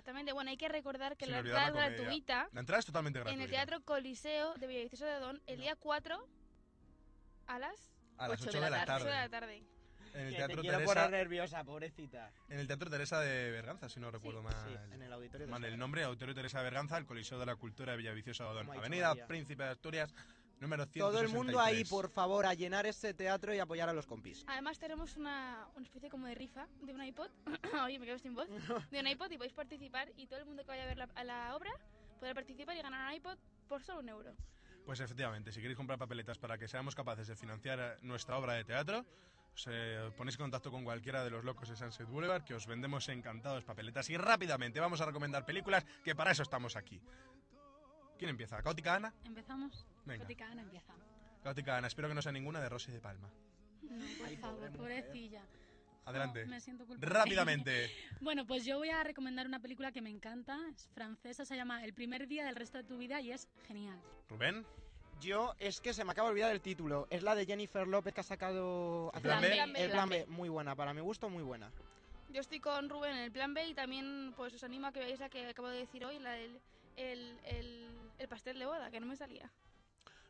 [0.00, 0.32] Exactamente.
[0.32, 2.48] Bueno, hay que recordar que Sin la entrada es gratuita.
[2.52, 6.26] La entrada es totalmente En el Teatro Coliseo de Villaviciosa de Odón el día 4
[7.46, 9.04] a las, A las ocho ocho de la tarde.
[9.04, 9.62] ocho de la tarde.
[10.14, 12.32] En el Que Teatro te quiero Teresa, poner nerviosa, pobrecita.
[12.48, 14.54] en el Teatro Teresa de Berganza, si no recuerdo mal.
[14.66, 17.46] Sí, en el Auditorio mal Teresa el nombre, Auditorio Teresa de Berganza, el Coliseo de
[17.46, 18.70] la Cultura de Villaviciosa de Odón.
[18.70, 19.26] Avenida María.
[19.28, 20.12] Príncipe de Asturias,
[20.60, 21.00] número 163.
[21.00, 24.44] Todo el mundo ahí, por favor, a llenar ese teatro y apoyar a los compis.
[24.46, 27.30] Además tenemos una, una especie como de rifa de un iPod.
[27.84, 28.48] Oye, me quedo sin voz.
[28.90, 31.08] De un iPod y podéis participar y todo el mundo que vaya a ver la,
[31.14, 31.70] a la obra
[32.18, 33.38] podrá participar y ganar un iPod
[33.68, 34.34] por solo un euro.
[34.84, 38.54] Pues efectivamente, si queréis comprar papeletas para que seamos capaces de financiar eh, nuestra obra
[38.54, 39.06] de teatro,
[39.54, 42.66] os, eh, ponéis en contacto con cualquiera de los locos de Sunset Boulevard, que os
[42.66, 44.10] vendemos encantados papeletas.
[44.10, 47.00] Y rápidamente vamos a recomendar películas, que para eso estamos aquí.
[48.20, 48.62] ¿Quién empieza?
[48.62, 49.14] ¿Cáutica Ana?
[49.24, 49.86] Empezamos.
[50.04, 50.18] Venga.
[50.18, 50.92] Cáutica Ana empieza.
[51.42, 53.30] Cáutica Ana, espero que no sea ninguna de Rosy de Palma.
[53.80, 55.40] No, por favor, pobrecilla.
[56.04, 56.44] Adelante.
[56.44, 57.18] me siento culpable.
[57.18, 57.90] Rápidamente.
[58.20, 61.82] Bueno, pues yo voy a recomendar una película que me encanta, es francesa, se llama
[61.82, 63.98] El primer día del resto de tu vida y es genial.
[64.28, 64.66] Rubén.
[65.22, 67.06] Yo, es que se me acaba de olvidar el título.
[67.08, 69.12] Es la de Jennifer López que ha sacado...
[69.14, 69.50] El plan B.
[69.50, 69.82] Plan B.
[69.82, 70.76] El plan B, muy buena.
[70.76, 71.70] Para mi gusto, muy buena.
[72.28, 75.00] Yo estoy con Rubén en el plan B y también pues os animo a que
[75.00, 76.60] veáis la que acabo de decir hoy, la del
[77.00, 77.88] el, el,
[78.20, 79.50] el pastel de boda, que no me salía.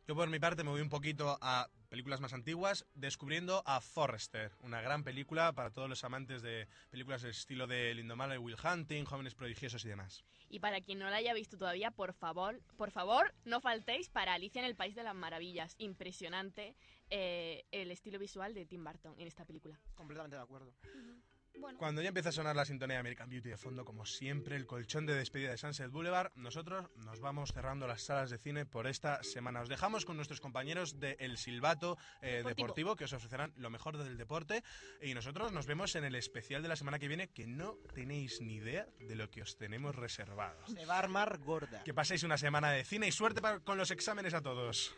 [0.07, 4.53] Yo por mi parte me voy un poquito a películas más antiguas, descubriendo a Forrester,
[4.61, 8.57] una gran película para todos los amantes de películas del estilo de El Indomable Will
[8.63, 10.25] Hunting, Jóvenes Prodigiosos y demás.
[10.49, 14.35] Y para quien no la haya visto todavía, por favor, por favor, no faltéis para
[14.35, 15.75] Alicia en el País de las Maravillas.
[15.79, 16.75] Impresionante
[17.11, 19.79] eh, el estilo visual de Tim Burton en esta película.
[19.95, 20.75] Completamente de acuerdo.
[21.59, 24.57] Bueno, Cuando ya empieza a sonar la sintonía de American Beauty de fondo, como siempre,
[24.57, 28.65] el colchón de despedida de Sunset Boulevard, nosotros nos vamos cerrando las salas de cine
[28.67, 29.61] por esta semana.
[29.61, 32.49] Os dejamos con nuestros compañeros de El Silbato eh, Deportivo.
[32.67, 34.63] Deportivo, que os ofrecerán lo mejor del deporte.
[35.03, 38.41] Y nosotros nos vemos en el especial de la semana que viene, que no tenéis
[38.41, 40.67] ni idea de lo que os tenemos reservado.
[40.67, 41.83] Se va a armar gorda.
[41.85, 44.95] Que paséis una semana de cine y suerte para- con los exámenes a todos.